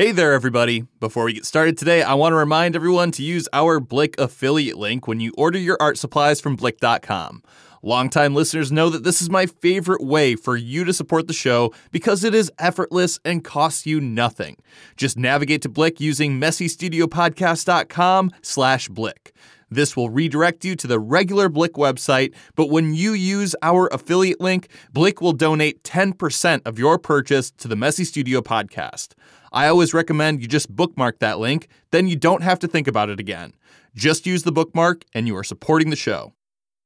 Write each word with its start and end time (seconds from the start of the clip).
Hey 0.00 0.12
there, 0.12 0.32
everybody. 0.32 0.86
Before 0.98 1.24
we 1.24 1.34
get 1.34 1.44
started 1.44 1.76
today, 1.76 2.02
I 2.02 2.14
want 2.14 2.32
to 2.32 2.36
remind 2.36 2.74
everyone 2.74 3.10
to 3.10 3.22
use 3.22 3.46
our 3.52 3.80
Blick 3.80 4.18
affiliate 4.18 4.78
link 4.78 5.06
when 5.06 5.20
you 5.20 5.30
order 5.36 5.58
your 5.58 5.76
art 5.78 5.98
supplies 5.98 6.40
from 6.40 6.56
Blick.com. 6.56 7.42
Longtime 7.82 8.34
listeners 8.34 8.72
know 8.72 8.88
that 8.88 9.04
this 9.04 9.20
is 9.20 9.28
my 9.28 9.44
favorite 9.44 10.02
way 10.02 10.36
for 10.36 10.56
you 10.56 10.84
to 10.84 10.94
support 10.94 11.26
the 11.26 11.34
show 11.34 11.74
because 11.90 12.24
it 12.24 12.34
is 12.34 12.50
effortless 12.58 13.18
and 13.26 13.44
costs 13.44 13.84
you 13.84 14.00
nothing. 14.00 14.56
Just 14.96 15.18
navigate 15.18 15.60
to 15.60 15.68
Blick 15.68 16.00
using 16.00 16.40
messystudiopodcast.com 16.40 18.30
slash 18.40 18.88
Blick. 18.88 19.34
This 19.70 19.98
will 19.98 20.08
redirect 20.08 20.64
you 20.64 20.76
to 20.76 20.86
the 20.86 20.98
regular 20.98 21.50
Blick 21.50 21.74
website, 21.74 22.34
but 22.56 22.70
when 22.70 22.94
you 22.94 23.12
use 23.12 23.54
our 23.60 23.86
affiliate 23.92 24.40
link, 24.40 24.68
Blick 24.94 25.20
will 25.20 25.34
donate 25.34 25.84
10% 25.84 26.62
of 26.64 26.78
your 26.78 26.98
purchase 26.98 27.50
to 27.50 27.68
the 27.68 27.76
Messy 27.76 28.04
Studio 28.04 28.40
podcast. 28.40 29.08
I 29.52 29.66
always 29.68 29.94
recommend 29.94 30.40
you 30.40 30.48
just 30.48 30.74
bookmark 30.74 31.18
that 31.18 31.38
link, 31.38 31.68
then 31.90 32.08
you 32.08 32.16
don't 32.16 32.42
have 32.42 32.58
to 32.60 32.68
think 32.68 32.86
about 32.86 33.10
it 33.10 33.20
again. 33.20 33.54
Just 33.94 34.26
use 34.26 34.44
the 34.44 34.52
bookmark 34.52 35.04
and 35.14 35.26
you 35.26 35.36
are 35.36 35.44
supporting 35.44 35.90
the 35.90 35.96
show. 35.96 36.32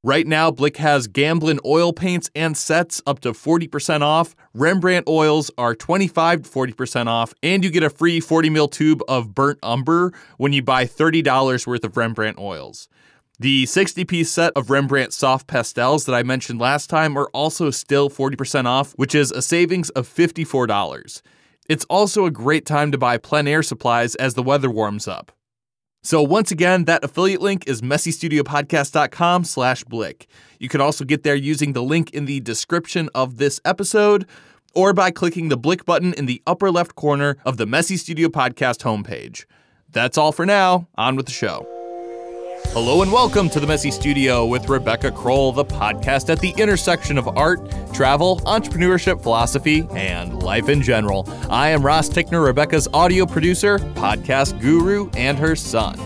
Right 0.03 0.27
now, 0.27 0.51
Blick 0.51 0.77
has 0.77 1.07
Gamblin 1.07 1.61
oil 1.65 1.95
paints 1.95 2.31
and 2.35 2.55
sets 2.59 3.01
up 3.07 3.21
to 3.21 3.33
40% 3.33 4.03
off. 4.03 4.37
Rembrandt 4.53 5.09
oils 5.09 5.51
are 5.57 5.75
25 5.75 6.43
to 6.43 6.51
40% 6.51 7.07
off, 7.07 7.33
and 7.43 7.65
you 7.65 7.71
get 7.71 7.83
a 7.83 7.89
free 7.89 8.21
40 8.21 8.51
ml 8.51 8.71
tube 8.71 9.01
of 9.09 9.35
burnt 9.35 9.59
umber 9.63 10.13
when 10.37 10.53
you 10.53 10.63
buy 10.63 10.85
$30 10.85 11.67
worth 11.67 11.85
of 11.85 11.97
Rembrandt 11.97 12.39
oils. 12.39 12.87
The 13.41 13.65
60 13.65 14.05
piece 14.05 14.31
set 14.31 14.53
of 14.55 14.69
Rembrandt 14.69 15.15
soft 15.15 15.47
pastels 15.47 16.05
that 16.05 16.15
I 16.15 16.23
mentioned 16.23 16.61
last 16.61 16.91
time 16.91 17.17
are 17.17 17.31
also 17.33 17.71
still 17.71 18.11
40% 18.11 18.67
off, 18.67 18.93
which 18.97 19.15
is 19.15 19.33
a 19.33 19.41
savings 19.41 19.89
of 19.91 20.07
$54. 20.07 21.23
It's 21.69 21.85
also 21.87 22.27
a 22.27 22.31
great 22.31 22.67
time 22.67 22.93
to 22.93 22.99
buy 22.99 23.19
plein 23.19 23.49
air 23.49 23.63
supplies 23.63 24.15
as 24.17 24.35
the 24.35 24.43
weather 24.43 24.71
warms 24.71 25.09
up. 25.09 25.33
So 26.03 26.23
once 26.23 26.51
again, 26.51 26.85
that 26.85 27.03
affiliate 27.03 27.41
link 27.41 27.67
is 27.67 27.81
messystudiopodcast.com 27.81 29.45
slash 29.45 29.85
blick. 29.85 30.27
You 30.59 30.69
can 30.69 30.83
also 30.83 31.05
get 31.05 31.23
there 31.23 31.35
using 31.35 31.73
the 31.73 31.83
link 31.83 32.11
in 32.11 32.27
the 32.27 32.41
description 32.41 33.09
of 33.15 33.39
this 33.39 33.59
episode 33.65 34.27
or 34.75 34.93
by 34.93 35.11
clicking 35.11 35.49
the 35.49 35.57
blick 35.57 35.87
button 35.87 36.13
in 36.13 36.27
the 36.27 36.43
upper 36.47 36.71
left 36.71 36.95
corner 36.95 37.39
of 37.47 37.57
the 37.57 37.65
Messy 37.65 37.97
Studio 37.97 38.29
Podcast 38.29 38.83
homepage. 38.83 39.47
That's 39.91 40.19
all 40.19 40.33
for 40.33 40.45
now. 40.45 40.89
On 40.97 41.17
with 41.17 41.27
the 41.27 41.33
show. 41.33 41.74
Hello 42.75 43.03
and 43.03 43.13
welcome 43.13 43.49
to 43.51 43.61
the 43.61 43.69
Messy 43.69 43.93
Studio 43.93 44.45
with 44.45 44.69
Rebecca 44.69 45.13
Crowell, 45.13 45.53
the 45.53 45.65
podcast 45.65 46.29
at 46.29 46.41
the 46.41 46.53
intersection 46.59 47.17
of 47.17 47.29
art, 47.39 47.61
travel, 47.93 48.41
entrepreneurship, 48.47 49.23
philosophy, 49.23 49.87
and 49.93 50.43
life 50.43 50.69
in 50.69 50.83
general. 50.83 51.25
I 51.49 51.69
am 51.69 51.87
Ross 51.87 52.09
Tickner, 52.09 52.45
Rebecca's 52.45 52.89
audio 52.93 53.27
producer, 53.27 53.79
podcast 53.79 54.61
guru, 54.61 55.09
and 55.11 55.39
her 55.39 55.55
son. 55.55 56.01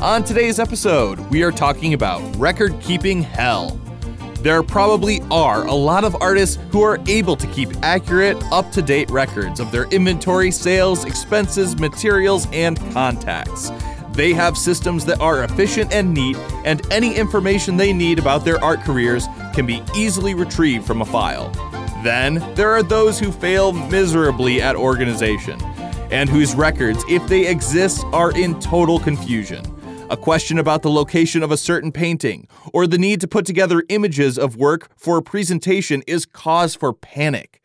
On 0.00 0.24
today's 0.24 0.58
episode, 0.58 1.18
we 1.28 1.42
are 1.42 1.52
talking 1.52 1.92
about 1.92 2.22
record 2.36 2.80
keeping 2.80 3.22
hell. 3.22 3.78
There 4.40 4.62
probably 4.62 5.20
are 5.30 5.66
a 5.66 5.74
lot 5.74 6.04
of 6.04 6.16
artists 6.22 6.58
who 6.70 6.80
are 6.80 6.98
able 7.06 7.36
to 7.36 7.46
keep 7.48 7.68
accurate, 7.82 8.42
up 8.44 8.72
to 8.72 8.80
date 8.80 9.10
records 9.10 9.60
of 9.60 9.70
their 9.70 9.84
inventory, 9.88 10.50
sales, 10.50 11.04
expenses, 11.04 11.78
materials, 11.78 12.46
and 12.50 12.78
contacts. 12.94 13.70
They 14.14 14.32
have 14.32 14.56
systems 14.56 15.04
that 15.06 15.20
are 15.20 15.42
efficient 15.42 15.92
and 15.92 16.14
neat, 16.14 16.36
and 16.64 16.80
any 16.92 17.14
information 17.16 17.76
they 17.76 17.92
need 17.92 18.20
about 18.20 18.44
their 18.44 18.62
art 18.62 18.80
careers 18.80 19.26
can 19.54 19.66
be 19.66 19.82
easily 19.96 20.34
retrieved 20.34 20.86
from 20.86 21.02
a 21.02 21.04
file. 21.04 21.50
Then, 22.04 22.34
there 22.54 22.70
are 22.70 22.82
those 22.82 23.18
who 23.18 23.32
fail 23.32 23.72
miserably 23.72 24.62
at 24.62 24.76
organization, 24.76 25.60
and 26.12 26.30
whose 26.30 26.54
records, 26.54 27.02
if 27.08 27.26
they 27.28 27.48
exist, 27.48 28.04
are 28.12 28.30
in 28.38 28.60
total 28.60 29.00
confusion. 29.00 29.64
A 30.10 30.16
question 30.16 30.60
about 30.60 30.82
the 30.82 30.90
location 30.90 31.42
of 31.42 31.50
a 31.50 31.56
certain 31.56 31.90
painting, 31.90 32.46
or 32.72 32.86
the 32.86 32.98
need 32.98 33.20
to 33.20 33.26
put 33.26 33.44
together 33.46 33.82
images 33.88 34.38
of 34.38 34.54
work 34.54 34.90
for 34.96 35.16
a 35.16 35.22
presentation 35.22 36.04
is 36.06 36.24
cause 36.24 36.76
for 36.76 36.92
panic. 36.92 37.60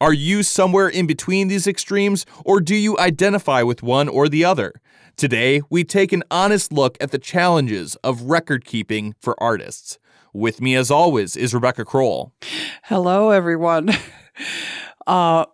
Are 0.00 0.12
you 0.12 0.44
somewhere 0.44 0.88
in 0.88 1.08
between 1.08 1.48
these 1.48 1.66
extremes, 1.66 2.24
or 2.44 2.60
do 2.60 2.76
you 2.76 2.96
identify 2.98 3.62
with 3.62 3.82
one 3.82 4.08
or 4.08 4.28
the 4.28 4.44
other? 4.44 4.74
Today, 5.18 5.62
we 5.68 5.82
take 5.82 6.12
an 6.12 6.22
honest 6.30 6.72
look 6.72 6.96
at 7.00 7.10
the 7.10 7.18
challenges 7.18 7.96
of 8.04 8.22
record 8.22 8.64
keeping 8.64 9.16
for 9.20 9.34
artists. 9.42 9.98
With 10.32 10.60
me, 10.60 10.76
as 10.76 10.92
always, 10.92 11.36
is 11.36 11.52
Rebecca 11.52 11.84
Crowell. 11.84 12.32
Hello, 12.84 13.30
everyone. 13.30 13.90
Uh, 15.08 15.46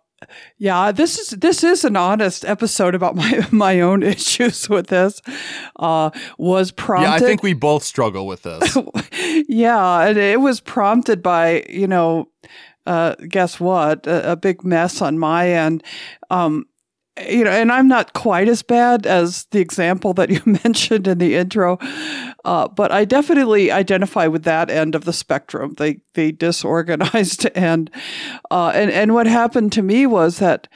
yeah, 0.57 0.91
this 0.91 1.17
is 1.17 1.29
this 1.29 1.63
is 1.63 1.85
an 1.85 1.95
honest 1.95 2.43
episode 2.43 2.93
about 2.93 3.15
my 3.15 3.47
my 3.51 3.79
own 3.79 4.03
issues 4.03 4.67
with 4.67 4.87
this. 4.87 5.21
Uh, 5.77 6.09
was 6.37 6.71
prompted. 6.71 7.07
Yeah, 7.07 7.15
I 7.15 7.19
think 7.19 7.41
we 7.41 7.53
both 7.53 7.81
struggle 7.81 8.27
with 8.27 8.43
this. 8.43 8.77
yeah, 9.47 10.01
and 10.01 10.17
it 10.17 10.41
was 10.41 10.59
prompted 10.59 11.23
by 11.23 11.65
you 11.69 11.87
know, 11.87 12.27
uh, 12.85 13.15
guess 13.29 13.61
what? 13.61 14.05
A, 14.07 14.33
a, 14.33 14.35
big 14.35 14.65
mess 14.65 15.01
on 15.01 15.17
my 15.17 15.49
end. 15.49 15.81
Um, 16.29 16.65
you 17.17 17.45
know, 17.45 17.51
and 17.51 17.71
I'm 17.71 17.87
not 17.87 18.13
quite 18.13 18.49
as 18.49 18.61
bad 18.61 19.05
as 19.05 19.45
the 19.51 19.59
example 19.59 20.13
that 20.15 20.29
you 20.29 20.41
mentioned 20.63 21.07
in 21.07 21.17
the 21.17 21.35
intro, 21.35 21.77
uh, 22.43 22.67
but 22.67 22.91
I 22.91 23.05
definitely 23.05 23.71
identify 23.71 24.27
with 24.27 24.43
that 24.43 24.69
end 24.69 24.95
of 24.95 25.05
the 25.05 25.13
spectrum, 25.13 25.75
the 25.77 25.99
the 26.13 26.33
disorganized 26.33 27.47
end. 27.55 27.89
Uh, 28.51 28.71
and 28.75 28.91
and 28.91 29.13
what 29.13 29.27
happened 29.27 29.71
to 29.73 29.81
me 29.81 30.05
was 30.05 30.39
that, 30.39 30.67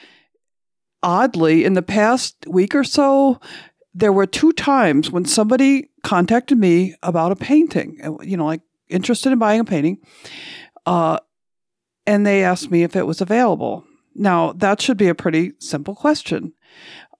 oddly, 1.02 1.64
in 1.64 1.74
the 1.74 1.82
past 1.82 2.36
week 2.48 2.74
or 2.74 2.84
so, 2.84 3.38
there 3.92 4.12
were 4.12 4.26
two 4.26 4.52
times 4.52 5.10
when 5.10 5.26
somebody 5.26 5.90
contacted 6.02 6.56
me 6.56 6.94
about 7.02 7.32
a 7.32 7.36
painting. 7.36 7.98
You 8.22 8.38
know, 8.38 8.46
like 8.46 8.62
interested 8.88 9.30
in 9.30 9.38
buying 9.38 9.60
a 9.60 9.64
painting, 9.64 9.98
uh, 10.86 11.18
and 12.06 12.26
they 12.26 12.42
asked 12.44 12.70
me 12.70 12.82
if 12.82 12.96
it 12.96 13.06
was 13.06 13.20
available. 13.20 13.84
Now, 14.14 14.52
that 14.52 14.80
should 14.80 14.96
be 14.96 15.08
a 15.08 15.14
pretty 15.14 15.52
simple 15.58 15.94
question. 15.94 16.52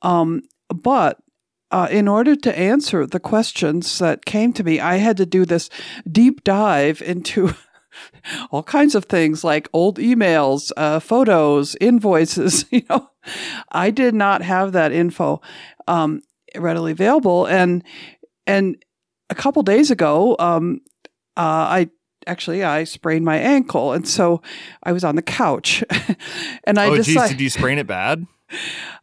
Um, 0.02 0.42
but 0.68 1.18
uh, 1.70 1.88
in 1.90 2.08
order 2.08 2.34
to 2.34 2.58
answer 2.58 3.06
the 3.06 3.20
questions 3.20 3.98
that 3.98 4.24
came 4.24 4.52
to 4.54 4.64
me, 4.64 4.80
I 4.80 4.96
had 4.96 5.16
to 5.18 5.26
do 5.26 5.44
this 5.44 5.70
deep 6.10 6.42
dive 6.42 7.00
into 7.00 7.54
all 8.50 8.62
kinds 8.62 8.94
of 8.94 9.04
things 9.04 9.44
like 9.44 9.68
old 9.72 9.98
emails, 9.98 10.72
uh, 10.76 11.00
photos, 11.00 11.76
invoices. 11.80 12.64
You 12.72 12.82
know, 12.88 13.10
I 13.70 13.90
did 13.90 14.14
not 14.14 14.42
have 14.42 14.72
that 14.72 14.92
info 14.92 15.40
um, 15.86 16.22
readily 16.56 16.92
available, 16.92 17.46
and 17.46 17.84
and 18.46 18.82
a 19.28 19.34
couple 19.34 19.62
days 19.62 19.90
ago, 19.90 20.36
um, 20.38 20.80
uh, 21.36 21.40
I 21.40 21.90
actually 22.30 22.62
I 22.62 22.84
sprained 22.84 23.24
my 23.24 23.36
ankle, 23.36 23.92
and 23.92 24.06
so 24.06 24.40
I 24.82 24.92
was 24.92 25.04
on 25.04 25.16
the 25.16 25.22
couch, 25.22 25.82
and 26.64 26.78
I 26.78 26.86
oh, 26.86 26.96
decided. 26.96 27.20
Geez, 27.20 27.28
did 27.30 27.40
you 27.40 27.50
sprain 27.50 27.78
it 27.78 27.86
bad? 27.86 28.26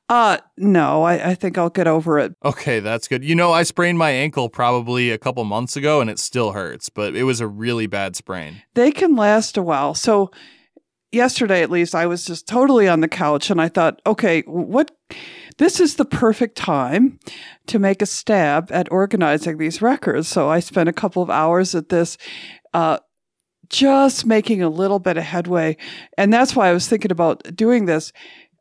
Uh, 0.09 0.37
no, 0.55 1.03
I, 1.03 1.31
I 1.31 1.35
think 1.35 1.57
I'll 1.57 1.69
get 1.69 1.87
over 1.87 2.17
it. 2.17 2.33
Okay, 2.43 2.79
that's 2.79 3.07
good. 3.07 3.25
You 3.25 3.35
know, 3.35 3.51
I 3.51 3.63
sprained 3.63 3.97
my 3.97 4.11
ankle 4.11 4.47
probably 4.47 5.11
a 5.11 5.17
couple 5.17 5.43
months 5.43 5.75
ago, 5.75 5.99
and 5.99 6.09
it 6.09 6.19
still 6.19 6.53
hurts, 6.53 6.89
but 6.89 7.15
it 7.15 7.23
was 7.23 7.41
a 7.41 7.47
really 7.47 7.87
bad 7.87 8.15
sprain. 8.15 8.61
They 8.73 8.91
can 8.91 9.15
last 9.15 9.57
a 9.57 9.63
while. 9.63 9.93
So 9.93 10.31
yesterday, 11.11 11.61
at 11.61 11.71
least, 11.71 11.93
I 11.93 12.05
was 12.05 12.23
just 12.23 12.47
totally 12.47 12.87
on 12.87 13.01
the 13.01 13.09
couch, 13.09 13.49
and 13.49 13.59
I 13.59 13.67
thought, 13.67 14.01
okay, 14.05 14.41
what? 14.41 14.91
This 15.57 15.79
is 15.79 15.95
the 15.95 16.05
perfect 16.05 16.55
time 16.55 17.19
to 17.65 17.79
make 17.79 18.03
a 18.03 18.05
stab 18.05 18.71
at 18.71 18.91
organizing 18.91 19.57
these 19.57 19.81
records. 19.81 20.27
So 20.27 20.47
I 20.47 20.59
spent 20.59 20.87
a 20.87 20.93
couple 20.93 21.23
of 21.23 21.31
hours 21.31 21.73
at 21.73 21.89
this. 21.89 22.17
Uh, 22.75 22.99
just 23.69 24.25
making 24.25 24.61
a 24.61 24.69
little 24.69 24.99
bit 24.99 25.17
of 25.17 25.23
headway. 25.23 25.77
And 26.17 26.31
that's 26.33 26.55
why 26.55 26.69
I 26.69 26.73
was 26.73 26.87
thinking 26.87 27.11
about 27.11 27.55
doing 27.55 27.85
this 27.85 28.13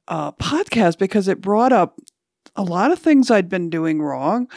uh, 0.09 0.33
podcast 0.33 0.99
because 0.99 1.29
it 1.29 1.41
brought 1.41 1.73
up 1.73 1.99
a 2.57 2.63
lot 2.63 2.91
of 2.91 2.99
things 2.99 3.31
I'd 3.31 3.49
been 3.49 3.69
doing 3.69 4.01
wrong, 4.01 4.49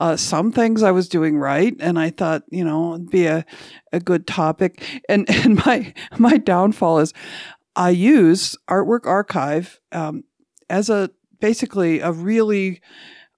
uh, 0.00 0.16
some 0.16 0.52
things 0.52 0.82
I 0.82 0.92
was 0.92 1.08
doing 1.08 1.38
right, 1.38 1.74
and 1.80 1.98
I 1.98 2.10
thought, 2.10 2.44
you 2.50 2.64
know, 2.64 2.94
it'd 2.94 3.10
be 3.10 3.26
a, 3.26 3.44
a 3.92 4.00
good 4.00 4.26
topic. 4.26 5.02
And 5.08 5.28
and 5.44 5.64
my 5.66 5.92
my 6.18 6.36
downfall 6.36 7.00
is 7.00 7.12
I 7.74 7.90
use 7.90 8.56
Artwork 8.68 9.06
Archive 9.06 9.80
um, 9.92 10.24
as 10.70 10.88
a 10.88 11.10
basically 11.40 12.00
a 12.00 12.12
really 12.12 12.80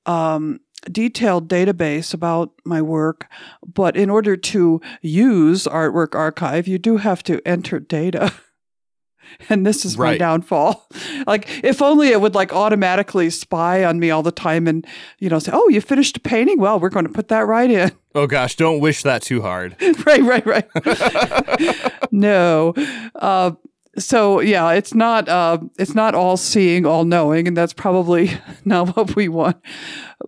um, 0.07 0.61
detailed 0.91 1.49
database 1.49 2.15
about 2.15 2.53
my 2.65 2.81
work, 2.83 3.27
but 3.75 3.97
in 3.97 4.11
order 4.11 4.37
to 4.37 4.81
use 5.03 5.65
Artwork 5.65 6.15
Archive, 6.15 6.67
you 6.67 6.79
do 6.79 6.99
have 6.99 7.23
to 7.25 7.41
enter 7.47 7.79
data. 7.79 8.33
and 9.49 9.67
this 9.67 9.85
is 9.85 9.97
right. 9.97 10.13
my 10.13 10.19
downfall. 10.19 10.87
Like, 11.27 11.63
if 11.63 11.83
only 11.83 12.09
it 12.09 12.21
would 12.21 12.35
like 12.35 12.53
automatically 12.53 13.29
spy 13.31 13.85
on 13.85 14.01
me 14.01 14.11
all 14.11 14.23
the 14.23 14.33
time 14.33 14.67
and, 14.67 14.87
you 15.19 15.29
know, 15.29 15.39
say, 15.39 15.53
oh, 15.55 15.69
you 15.69 15.81
finished 15.81 16.17
a 16.17 16.21
painting? 16.21 16.59
Well, 16.59 16.81
we're 16.81 16.89
going 16.89 17.07
to 17.07 17.13
put 17.13 17.29
that 17.29 17.47
right 17.47 17.71
in. 17.71 17.93
Oh, 18.13 18.27
gosh, 18.27 18.57
don't 18.57 18.81
wish 18.81 19.05
that 19.05 19.23
too 19.23 19.41
hard. 19.41 19.77
right, 20.05 20.23
right, 20.25 20.45
right. 20.45 22.03
no. 22.11 22.75
Uh, 23.15 23.53
so 24.01 24.41
yeah, 24.41 24.73
it's 24.73 24.95
not 24.95 25.29
uh, 25.29 25.59
it's 25.79 25.95
not 25.95 26.15
all 26.15 26.37
seeing, 26.37 26.87
all 26.87 27.05
knowing, 27.05 27.47
and 27.47 27.57
that's 27.57 27.73
probably 27.73 28.33
not 28.65 28.97
what 28.97 29.15
we 29.15 29.29
want. 29.29 29.57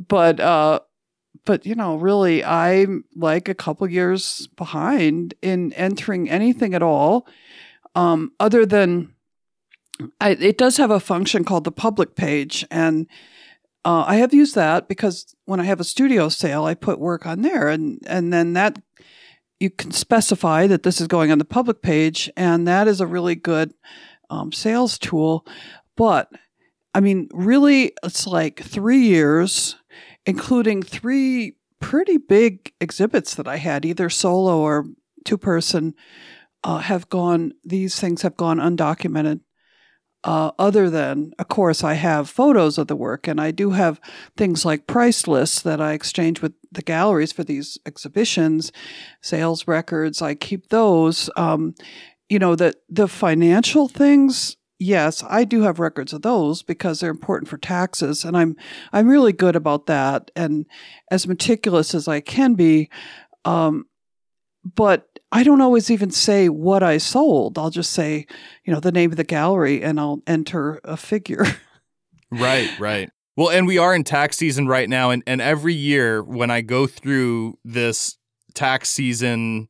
But 0.09 0.41
uh, 0.41 0.81
but 1.45 1.67
you 1.67 1.75
know, 1.75 1.97
really, 1.97 2.45
I'm 2.45 3.05
like 3.17 3.49
a 3.49 3.55
couple 3.55 3.89
years 3.91 4.49
behind 4.57 5.35
in 5.43 5.73
entering 5.73 6.31
anything 6.31 6.75
at 6.75 6.83
all, 6.83 7.27
um, 7.95 8.33
other 8.39 8.65
than 8.65 9.15
I, 10.21 10.31
it 10.31 10.59
does 10.59 10.77
have 10.77 10.91
a 10.91 11.01
function 11.01 11.45
called 11.45 11.65
the 11.65 11.73
public 11.73 12.15
page, 12.15 12.65
and 12.71 13.07
uh, 13.85 14.05
I 14.07 14.17
have 14.17 14.33
used 14.33 14.55
that 14.55 14.89
because 14.89 15.35
when 15.45 15.59
I 15.59 15.65
have 15.65 15.81
a 15.81 15.85
studio 15.85 16.29
sale, 16.29 16.65
I 16.65 16.75
put 16.75 17.01
work 17.01 17.27
on 17.27 17.43
there, 17.43 17.69
and 17.69 18.01
and 18.07 18.33
then 18.33 18.53
that 18.53 18.79
you 19.63 19.71
can 19.71 19.93
specify 19.93 20.67
that 20.67 20.83
this 20.83 21.01
is 21.01 21.07
going 21.07 21.31
on 21.31 21.39
the 21.39 21.45
public 21.45 21.83
page, 21.83 22.29
and 22.37 22.67
that 22.67 22.89
is 22.89 23.01
a 23.01 23.07
really 23.07 23.37
good 23.37 23.73
um, 24.29 24.51
sales 24.51 24.99
tool. 24.99 25.47
But 25.97 26.33
I 26.93 27.01
mean, 27.01 27.29
really, 27.33 27.93
it's 28.03 28.27
like 28.27 28.61
three 28.61 29.03
years, 29.03 29.77
including 30.27 30.83
three 30.83 31.55
pretty 31.81 32.17
big 32.17 32.73
exhibits 32.81 33.37
that 33.37 33.47
I 33.47 33.57
had, 33.57 33.85
either 33.85 34.11
solo 34.11 34.59
or 34.59 34.87
two 35.25 35.39
person, 35.39 35.95
uh, 36.65 36.79
have 36.79 37.09
gone, 37.09 37.53
these 37.65 37.99
things 37.99 38.23
have 38.23 38.37
gone 38.37 38.59
undocumented. 38.59 39.41
Uh, 40.25 40.53
other 40.59 40.89
than, 40.89 41.33
of 41.39 41.49
course, 41.49 41.83
I 41.83 41.95
have 41.95 42.31
photos 42.31 42.79
of 42.79 42.87
the 42.87 42.95
work, 42.95 43.27
and 43.27 43.41
I 43.41 43.51
do 43.51 43.71
have 43.71 44.01
things 44.37 44.65
like 44.65 44.87
price 44.87 45.27
lists 45.27 45.61
that 45.63 45.81
I 45.81 45.93
exchange 45.95 46.41
with 46.41 46.53
the 46.71 46.83
galleries 46.83 47.33
for 47.33 47.43
these 47.43 47.79
exhibitions, 47.87 48.71
sales 49.21 49.67
records. 49.67 50.23
I 50.23 50.35
keep 50.35 50.69
those. 50.69 51.29
Um, 51.37 51.75
you 52.29 52.39
know, 52.39 52.55
the 52.55 52.75
the 52.89 53.09
financial 53.09 53.89
things. 53.89 54.57
Yes, 54.79 55.23
I 55.29 55.45
do 55.45 55.63
have 55.63 55.79
records 55.79 56.13
of 56.13 56.23
those 56.23 56.63
because 56.63 56.99
they're 56.99 57.11
important 57.11 57.49
for 57.49 57.59
taxes, 57.59 58.25
and 58.25 58.37
I'm 58.37 58.57
I'm 58.93 59.09
really 59.09 59.33
good 59.33 59.57
about 59.57 59.87
that 59.87 60.31
and 60.35 60.67
as 61.11 61.27
meticulous 61.27 61.95
as 61.95 62.09
I 62.09 62.21
can 62.21 62.55
be. 62.55 62.91
Um, 63.45 63.87
but 64.65 65.12
I 65.33 65.43
don't 65.45 65.63
always 65.63 65.91
even 65.91 66.11
say 66.11 66.51
what 66.51 66.83
I 66.83 66.99
sold. 66.99 67.59
I'll 67.59 67.71
just 67.71 67.93
say, 67.93 68.27
you 68.65 68.73
know, 68.73 68.81
the 68.81 68.93
name 68.93 69.11
of 69.11 69.17
the 69.17 69.25
gallery 69.25 69.83
and 69.83 69.99
I'll 69.99 70.23
enter 70.27 70.79
a 70.85 70.97
figure. 70.99 71.47
right, 72.31 72.71
right. 72.79 73.11
Well, 73.35 73.49
and 73.49 73.67
we 73.67 73.79
are 73.79 73.95
in 73.95 74.05
tax 74.05 74.37
season 74.37 74.67
right 74.67 74.89
now. 74.89 75.09
And, 75.09 75.23
and 75.27 75.41
every 75.41 75.73
year 75.73 76.23
when 76.23 76.51
I 76.51 76.61
go 76.61 76.87
through 76.87 77.59
this 77.65 78.19
tax 78.55 78.91
season 78.91 79.69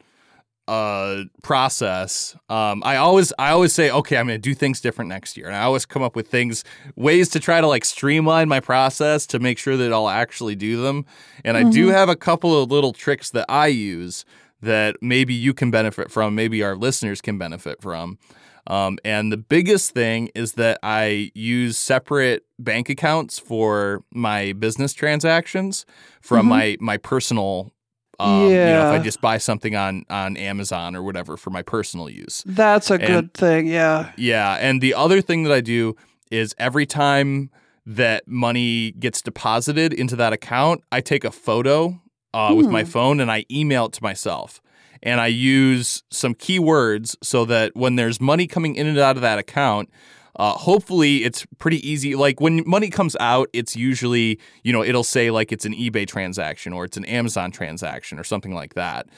uh 0.68 1.24
process 1.42 2.36
um 2.48 2.82
i 2.84 2.94
always 2.94 3.32
i 3.36 3.50
always 3.50 3.72
say 3.72 3.90
okay 3.90 4.16
i'm 4.16 4.28
gonna 4.28 4.38
do 4.38 4.54
things 4.54 4.80
different 4.80 5.08
next 5.08 5.36
year 5.36 5.48
and 5.48 5.56
i 5.56 5.62
always 5.62 5.84
come 5.84 6.02
up 6.02 6.14
with 6.14 6.28
things 6.28 6.62
ways 6.94 7.28
to 7.28 7.40
try 7.40 7.60
to 7.60 7.66
like 7.66 7.84
streamline 7.84 8.48
my 8.48 8.60
process 8.60 9.26
to 9.26 9.40
make 9.40 9.58
sure 9.58 9.76
that 9.76 9.92
i'll 9.92 10.08
actually 10.08 10.54
do 10.54 10.80
them 10.80 11.04
and 11.44 11.56
mm-hmm. 11.56 11.66
i 11.66 11.70
do 11.70 11.86
mm-hmm. 11.86 11.94
have 11.96 12.08
a 12.08 12.14
couple 12.14 12.62
of 12.62 12.70
little 12.70 12.92
tricks 12.92 13.28
that 13.30 13.44
i 13.48 13.66
use 13.66 14.24
that 14.62 14.96
maybe 15.02 15.34
you 15.34 15.52
can 15.52 15.70
benefit 15.70 16.10
from, 16.10 16.34
maybe 16.34 16.62
our 16.62 16.76
listeners 16.76 17.20
can 17.20 17.36
benefit 17.36 17.82
from. 17.82 18.18
Um, 18.68 18.98
and 19.04 19.32
the 19.32 19.36
biggest 19.36 19.92
thing 19.92 20.30
is 20.34 20.52
that 20.52 20.78
I 20.82 21.32
use 21.34 21.76
separate 21.76 22.46
bank 22.58 22.88
accounts 22.88 23.38
for 23.38 24.04
my 24.12 24.52
business 24.52 24.92
transactions 24.92 25.84
from 26.20 26.42
mm-hmm. 26.42 26.48
my 26.48 26.76
my 26.80 26.96
personal. 26.96 27.72
Um, 28.20 28.42
yeah. 28.42 28.46
You 28.46 28.72
know, 28.74 28.94
if 28.94 29.00
I 29.00 29.02
just 29.02 29.20
buy 29.20 29.38
something 29.38 29.74
on 29.74 30.04
on 30.08 30.36
Amazon 30.36 30.94
or 30.94 31.02
whatever 31.02 31.36
for 31.36 31.50
my 31.50 31.62
personal 31.62 32.08
use, 32.08 32.44
that's 32.46 32.88
a 32.90 32.94
and, 32.94 33.06
good 33.06 33.34
thing. 33.34 33.66
Yeah. 33.66 34.12
Yeah, 34.16 34.54
and 34.60 34.80
the 34.80 34.94
other 34.94 35.20
thing 35.20 35.42
that 35.42 35.52
I 35.52 35.60
do 35.60 35.96
is 36.30 36.54
every 36.56 36.86
time 36.86 37.50
that 37.84 38.28
money 38.28 38.92
gets 38.92 39.22
deposited 39.22 39.92
into 39.92 40.14
that 40.14 40.32
account, 40.32 40.82
I 40.92 41.00
take 41.00 41.24
a 41.24 41.32
photo 41.32 42.00
uh, 42.34 42.54
with 42.56 42.66
my 42.66 42.82
hmm. 42.82 42.88
phone 42.88 43.20
and 43.20 43.30
I 43.30 43.44
email 43.50 43.86
it 43.86 43.92
to 43.94 44.02
myself. 44.02 44.60
And 45.02 45.20
I 45.20 45.26
use 45.26 46.04
some 46.10 46.34
keywords 46.34 47.16
so 47.22 47.44
that 47.46 47.74
when 47.74 47.96
there's 47.96 48.20
money 48.20 48.46
coming 48.46 48.76
in 48.76 48.86
and 48.86 48.98
out 48.98 49.16
of 49.16 49.22
that 49.22 49.38
account, 49.38 49.90
uh, 50.36 50.52
hopefully 50.52 51.24
it's 51.24 51.44
pretty 51.58 51.86
easy. 51.88 52.14
Like 52.14 52.40
when 52.40 52.62
money 52.66 52.88
comes 52.88 53.16
out, 53.20 53.48
it's 53.52 53.76
usually, 53.76 54.38
you 54.62 54.72
know, 54.72 54.82
it'll 54.82 55.04
say 55.04 55.30
like 55.30 55.52
it's 55.52 55.64
an 55.64 55.74
eBay 55.74 56.06
transaction 56.06 56.72
or 56.72 56.84
it's 56.84 56.96
an 56.96 57.04
Amazon 57.04 57.50
transaction 57.50 58.18
or 58.18 58.24
something 58.24 58.54
like 58.54 58.74
that. 58.74 59.08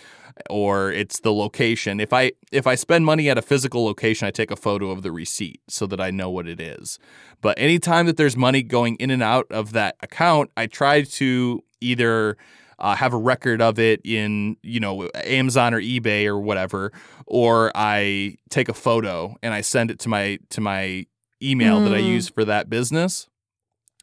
Or 0.50 0.90
it's 0.90 1.20
the 1.20 1.32
location. 1.32 2.00
If 2.00 2.12
I 2.12 2.32
if 2.50 2.67
I 2.67 2.75
spend 2.75 3.06
money 3.06 3.31
at 3.31 3.38
a 3.38 3.43
physical 3.43 3.84
location, 3.84 4.26
I 4.26 4.32
take 4.32 4.50
a 4.50 4.56
photo 4.56 4.90
of 4.90 5.02
the 5.02 5.12
receipt 5.12 5.60
so 5.69 5.87
that 5.87 6.00
I 6.00 6.10
know 6.10 6.28
what 6.28 6.49
it 6.49 6.60
is. 6.60 6.99
But 7.40 7.56
anytime 7.56 8.06
that 8.06 8.17
there's 8.17 8.37
money 8.37 8.64
going 8.64 8.96
in 8.96 9.10
and 9.10 9.22
out 9.22 9.46
of 9.50 9.70
that 9.72 9.94
account, 10.02 10.50
I 10.56 10.67
try 10.67 11.02
to 11.02 11.62
either 11.81 12.37
uh, 12.78 12.94
have 12.94 13.12
a 13.12 13.18
record 13.18 13.60
of 13.60 13.78
it 13.78 14.00
in 14.04 14.56
you 14.62 14.80
know 14.80 15.08
Amazon 15.14 15.74
or 15.74 15.80
eBay 15.80 16.26
or 16.26 16.38
whatever, 16.38 16.92
or 17.26 17.72
I 17.74 18.36
take 18.50 18.68
a 18.68 18.74
photo 18.74 19.36
and 19.42 19.54
I 19.54 19.60
send 19.60 19.90
it 19.90 19.98
to 20.00 20.08
my 20.08 20.38
to 20.50 20.60
my 20.60 21.06
email 21.42 21.80
mm. 21.80 21.84
that 21.84 21.94
I 21.94 22.00
hmm. 22.00 22.06
use 22.06 22.28
for 22.28 22.44
that 22.44 22.70
business. 22.70 23.28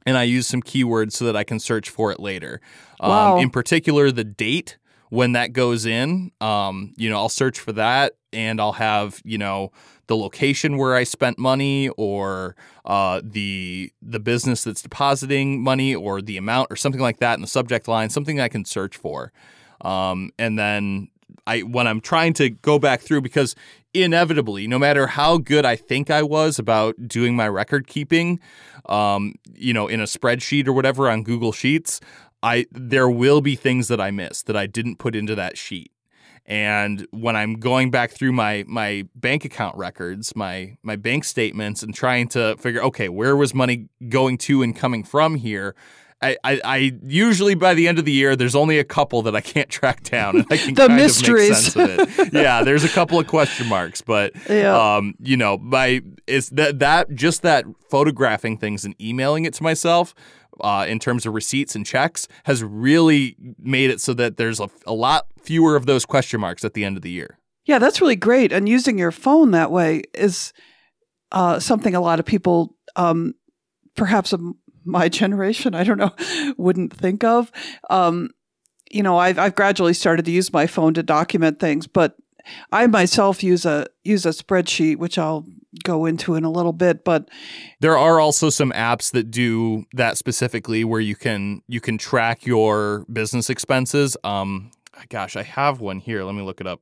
And 0.04 0.18
I 0.18 0.24
use 0.24 0.48
some 0.48 0.64
keywords 0.64 1.12
so 1.12 1.26
that 1.26 1.36
I 1.36 1.44
can 1.44 1.60
search 1.60 1.90
for 1.90 2.12
it 2.12 2.20
later. 2.20 2.60
Um. 3.00 3.38
In 3.38 3.52
particular, 3.52 4.12
the 4.12 4.24
date 4.24 4.78
when 5.12 5.34
that 5.34 5.52
goes 5.54 5.86
in. 5.86 6.32
Um, 6.42 6.94
you 6.98 7.10
know, 7.10 7.18
I'll 7.18 7.30
search 7.30 7.60
for 7.60 7.74
that 7.74 8.14
and 8.34 8.60
I'll 8.60 8.72
have, 8.72 9.22
you 9.24 9.38
know, 9.38 9.72
the 10.12 10.18
location 10.18 10.76
where 10.76 10.94
I 10.94 11.06
spent 11.06 11.40
money 11.40 11.88
or 11.96 12.58
uh, 12.84 13.22
the 13.24 13.94
the 14.02 14.20
business 14.20 14.66
that's 14.66 14.82
depositing 14.82 15.64
money 15.64 15.96
or 15.96 16.22
the 16.22 16.36
amount 16.36 16.68
or 16.70 16.76
something 16.76 17.00
like 17.00 17.20
that 17.20 17.36
in 17.36 17.42
the 17.42 17.48
subject 17.48 17.88
line, 17.88 18.10
something 18.10 18.38
I 18.38 18.50
can 18.50 18.66
search 18.66 18.98
for. 18.98 19.32
Um, 19.80 20.32
and 20.38 20.60
then 20.60 21.08
I 21.48 21.62
when 21.62 21.88
I'm 21.88 22.02
trying 22.02 22.34
to 22.34 22.50
go 22.50 22.78
back 22.78 23.00
through 23.00 23.22
because 23.22 23.56
inevitably, 23.94 24.68
no 24.68 24.78
matter 24.78 25.08
how 25.08 25.38
good 25.38 25.66
I 25.66 25.78
think 25.78 26.10
I 26.10 26.24
was 26.24 26.60
about 26.60 27.08
doing 27.08 27.34
my 27.34 27.48
record 27.48 27.88
keeping, 27.88 28.42
um, 28.88 29.36
you 29.56 29.74
know, 29.74 29.88
in 29.88 30.02
a 30.02 30.06
spreadsheet 30.06 30.68
or 30.68 30.74
whatever 30.74 31.10
on 31.10 31.24
Google 31.24 31.54
Sheets, 31.54 32.02
I 32.44 32.66
there 32.70 33.10
will 33.10 33.40
be 33.40 33.56
things 33.56 33.88
that 33.88 34.02
I 34.02 34.12
missed 34.12 34.46
that 34.48 34.58
I 34.58 34.68
didn't 34.68 34.98
put 34.98 35.16
into 35.16 35.36
that 35.36 35.58
sheet. 35.58 35.90
And 36.52 37.08
when 37.12 37.38
I'm 37.38 37.54
going 37.62 37.92
back 37.92 38.12
through 38.12 38.34
my 38.34 38.66
my 38.68 39.08
bank 39.16 39.46
account 39.46 39.78
records, 39.78 40.36
my 40.36 40.76
my 40.84 40.98
bank 40.98 41.24
statements, 41.24 41.82
and 41.82 41.96
trying 41.96 42.28
to 42.30 42.58
figure, 42.58 42.84
okay, 42.84 43.08
where 43.08 43.38
was 43.38 43.54
money 43.54 43.88
going 44.10 44.38
to 44.40 44.62
and 44.62 44.76
coming 44.76 45.06
from 45.06 45.36
here? 45.36 45.76
I, 46.24 46.38
I, 46.44 46.62
I, 46.64 46.92
usually 47.04 47.56
by 47.56 47.74
the 47.74 47.88
end 47.88 47.98
of 47.98 48.06
the 48.06 48.12
year 48.12 48.36
there's 48.36 48.54
only 48.54 48.78
a 48.78 48.84
couple 48.84 49.24
that 49.24 49.36
I 49.36 49.42
can't 49.42 49.70
track 49.80 50.04
down 50.04 50.36
and 50.36 50.46
I 50.52 50.58
can 50.58 50.74
the 50.76 50.88
kind 50.88 50.96
mysteries. 50.98 51.76
of 51.76 51.88
make 51.88 52.00
sense 52.00 52.20
of 52.20 52.20
it. 52.20 52.34
yeah, 52.34 52.64
there's 52.64 52.84
a 52.84 52.90
couple 52.90 53.18
of 53.18 53.28
question 53.28 53.68
marks, 53.68 54.02
but 54.02 54.34
yeah. 54.50 54.98
um, 54.98 55.16
you 55.20 55.38
know, 55.38 55.58
my 55.58 56.02
is 56.28 56.50
that 56.50 56.80
that 56.80 57.16
just 57.16 57.44
that 57.44 57.64
photographing 57.90 58.58
things 58.58 58.84
and 58.84 58.94
emailing 59.02 59.46
it 59.46 59.54
to 59.54 59.64
myself 59.64 60.14
uh, 60.60 60.86
in 60.88 61.00
terms 61.00 61.26
of 61.26 61.34
receipts 61.34 61.76
and 61.76 61.86
checks 61.86 62.28
has 62.44 62.64
really 62.64 63.36
made 63.58 63.90
it 63.90 64.02
so 64.02 64.14
that 64.14 64.38
there's 64.38 64.60
a, 64.60 64.70
a 64.86 64.94
lot 64.94 65.28
fewer 65.42 65.76
of 65.76 65.86
those 65.86 66.06
question 66.06 66.42
marks 66.42 66.64
at 66.66 66.74
the 66.74 66.84
end 66.84 66.98
of 66.98 67.04
the 67.04 67.10
year. 67.10 67.38
Yeah, 67.66 67.80
that's 67.80 68.02
really 68.02 68.16
great. 68.16 68.52
And 68.52 68.68
using 68.68 68.98
your 68.98 69.12
phone 69.12 69.52
that 69.52 69.72
way 69.72 70.04
is 70.14 70.54
uh, 71.32 71.60
something 71.60 71.96
a 71.96 72.02
lot 72.02 72.20
of 72.20 72.26
people, 72.26 72.76
um, 72.96 73.36
perhaps 73.96 74.34
of 74.34 74.42
my 74.84 75.10
generation, 75.10 75.76
I 75.76 75.84
don't 75.84 75.98
know, 75.98 76.14
wouldn't 76.58 76.94
think 76.94 77.24
of. 77.24 77.52
Um, 77.90 78.32
you 78.90 79.04
know, 79.04 79.18
I've, 79.18 79.40
I've 79.40 79.56
gradually 79.56 79.94
started 79.94 80.26
to 80.26 80.32
use 80.32 80.52
my 80.52 80.68
phone 80.68 80.94
to 80.96 81.04
document 81.04 81.60
things, 81.60 81.88
but 81.88 82.16
I 82.72 82.88
myself 82.88 83.44
use 83.44 83.66
a 83.66 83.88
use 84.04 84.26
a 84.26 84.30
spreadsheet, 84.30 84.98
which 84.98 85.18
I'll 85.18 85.46
go 85.84 86.06
into 86.06 86.36
in 86.36 86.44
a 86.44 86.52
little 86.52 86.74
bit. 86.74 87.04
But 87.04 87.30
there 87.80 87.98
are 87.98 88.20
also 88.20 88.50
some 88.50 88.72
apps 88.72 89.12
that 89.12 89.32
do 89.32 89.86
that 89.94 90.18
specifically, 90.18 90.84
where 90.84 91.00
you 91.00 91.16
can 91.16 91.62
you 91.68 91.82
can 91.82 91.98
track 91.98 92.46
your 92.46 93.06
business 93.12 93.50
expenses. 93.50 94.18
Um, 94.24 94.72
gosh, 95.10 95.36
I 95.36 95.44
have 95.44 95.80
one 95.82 96.00
here. 96.00 96.24
Let 96.24 96.36
me 96.36 96.42
look 96.42 96.62
it 96.62 96.68
up. 96.68 96.82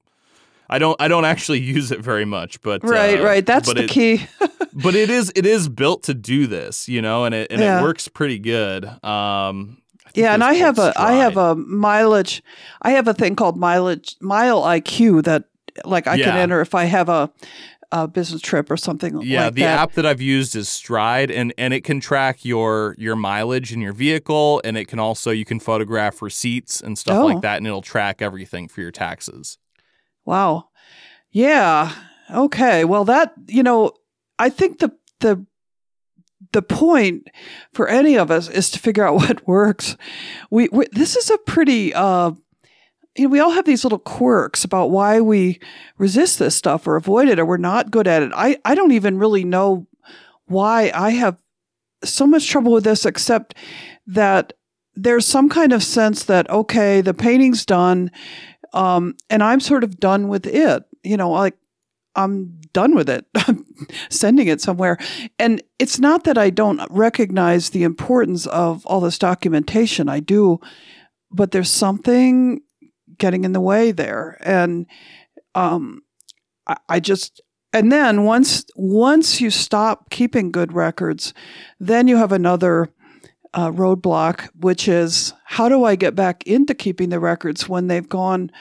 I 0.69 0.79
don't 0.79 0.99
I 1.01 1.07
don't 1.07 1.25
actually 1.25 1.59
use 1.77 1.91
it 1.91 2.01
very 2.01 2.25
much, 2.25 2.61
but 2.61 2.83
right, 2.83 3.19
uh, 3.19 3.23
right, 3.23 3.45
that's 3.45 3.73
the 3.73 3.83
it, 3.83 3.89
key. 3.89 4.21
but 4.73 4.95
it 4.95 5.09
is 5.09 5.31
it 5.35 5.45
is 5.45 5.67
built 5.67 6.03
to 6.03 6.13
do 6.13 6.47
this, 6.47 6.87
you 6.87 7.01
know, 7.01 7.25
and 7.25 7.33
it 7.33 7.51
and 7.51 7.61
yeah. 7.61 7.79
it 7.79 7.83
works 7.83 8.07
pretty 8.07 8.39
good. 8.39 8.85
Um, 9.03 9.81
yeah, 10.15 10.33
and 10.33 10.43
I 10.43 10.53
have 10.53 10.79
a 10.79 10.93
I 10.95 11.13
have 11.13 11.37
a 11.37 11.55
mileage. 11.55 12.43
I 12.81 12.91
have 12.91 13.07
a 13.07 13.13
thing 13.13 13.35
called 13.35 13.57
mileage 13.57 14.17
MileIQ 14.19 15.23
that 15.23 15.45
like 15.85 16.07
I 16.07 16.15
yeah. 16.15 16.25
can 16.25 16.37
enter 16.37 16.61
if 16.61 16.75
I 16.75 16.85
have 16.85 17.09
a 17.09 17.31
a 17.91 18.07
business 18.07 18.41
trip 18.41 18.69
or 18.69 18.77
something 18.77 19.15
like 19.15 19.25
that. 19.25 19.29
yeah 19.31 19.45
like 19.45 19.55
the 19.55 19.61
that. 19.61 19.79
app 19.79 19.93
that 19.93 20.05
i've 20.05 20.21
used 20.21 20.55
is 20.55 20.69
stride 20.69 21.31
and 21.31 21.53
and 21.57 21.73
it 21.73 21.83
can 21.83 21.99
track 21.99 22.45
your 22.45 22.95
your 22.99 23.15
mileage 23.15 23.73
in 23.73 23.81
your 23.81 23.93
vehicle 23.93 24.61
and 24.63 24.77
it 24.77 24.85
can 24.85 24.99
also 24.99 25.31
you 25.31 25.45
can 25.45 25.59
photograph 25.59 26.21
receipts 26.21 26.81
and 26.81 26.99
stuff 26.99 27.17
oh. 27.17 27.25
like 27.25 27.41
that 27.41 27.57
and 27.57 27.65
it'll 27.65 27.81
track 27.81 28.21
everything 28.21 28.67
for 28.67 28.81
your 28.81 28.91
taxes 28.91 29.57
wow 30.23 30.69
yeah 31.31 31.93
Okay. 32.31 32.85
Well, 32.85 33.05
that, 33.05 33.33
you 33.47 33.63
know, 33.63 33.91
I 34.37 34.49
think 34.49 34.79
the, 34.79 34.91
the, 35.19 35.45
the 36.51 36.61
point 36.61 37.27
for 37.73 37.87
any 37.87 38.17
of 38.17 38.31
us 38.31 38.49
is 38.49 38.69
to 38.71 38.79
figure 38.79 39.05
out 39.05 39.15
what 39.15 39.47
works. 39.47 39.97
We, 40.49 40.69
we 40.71 40.85
this 40.91 41.15
is 41.15 41.29
a 41.29 41.37
pretty, 41.39 41.93
uh, 41.93 42.31
you 43.15 43.25
know, 43.25 43.29
we 43.29 43.39
all 43.39 43.51
have 43.51 43.65
these 43.65 43.83
little 43.83 43.99
quirks 43.99 44.63
about 44.63 44.91
why 44.91 45.19
we 45.19 45.59
resist 45.97 46.39
this 46.39 46.55
stuff 46.55 46.87
or 46.87 46.95
avoid 46.95 47.27
it 47.27 47.39
or 47.39 47.45
we're 47.45 47.57
not 47.57 47.91
good 47.91 48.07
at 48.07 48.23
it. 48.23 48.31
I, 48.35 48.57
I 48.63 48.75
don't 48.75 48.91
even 48.91 49.17
really 49.17 49.43
know 49.43 49.87
why 50.45 50.91
I 50.93 51.11
have 51.11 51.37
so 52.03 52.25
much 52.25 52.47
trouble 52.47 52.71
with 52.71 52.83
this, 52.83 53.05
except 53.05 53.55
that 54.07 54.53
there's 54.95 55.25
some 55.25 55.49
kind 55.49 55.73
of 55.73 55.83
sense 55.83 56.23
that, 56.25 56.49
okay, 56.49 57.01
the 57.01 57.13
painting's 57.13 57.65
done, 57.65 58.11
um, 58.73 59.15
and 59.29 59.43
I'm 59.43 59.59
sort 59.59 59.83
of 59.83 59.99
done 59.99 60.27
with 60.27 60.45
it. 60.45 60.83
You 61.03 61.17
know, 61.17 61.31
like 61.31 61.55
I'm 62.15 62.59
done 62.73 62.95
with 62.95 63.09
it. 63.09 63.25
I'm 63.35 63.65
sending 64.09 64.47
it 64.47 64.61
somewhere. 64.61 64.97
And 65.37 65.61
it's 65.77 65.99
not 65.99 66.23
that 66.25 66.37
I 66.37 66.49
don't 66.49 66.81
recognize 66.89 67.69
the 67.69 67.83
importance 67.83 68.45
of 68.47 68.85
all 68.85 68.99
this 68.99 69.17
documentation. 69.17 70.09
I 70.09 70.19
do, 70.19 70.59
but 71.31 71.51
there's 71.51 71.71
something 71.71 72.61
getting 73.19 73.43
in 73.43 73.53
the 73.53 73.61
way 73.61 73.91
there. 73.91 74.37
And 74.41 74.87
um, 75.55 76.01
I, 76.67 76.77
I 76.87 76.99
just 76.99 77.41
and 77.71 77.91
then 77.91 78.23
once 78.23 78.65
once 78.75 79.39
you 79.39 79.51
stop 79.51 80.09
keeping 80.09 80.51
good 80.51 80.73
records, 80.73 81.33
then 81.79 82.07
you 82.07 82.17
have 82.17 82.31
another 82.31 82.89
uh, 83.53 83.71
roadblock, 83.71 84.49
which 84.59 84.87
is 84.87 85.33
how 85.45 85.69
do 85.69 85.83
I 85.83 85.95
get 85.95 86.15
back 86.15 86.43
into 86.45 86.73
keeping 86.73 87.09
the 87.09 87.19
records 87.19 87.69
when 87.69 87.87
they've 87.87 88.07
gone 88.07 88.51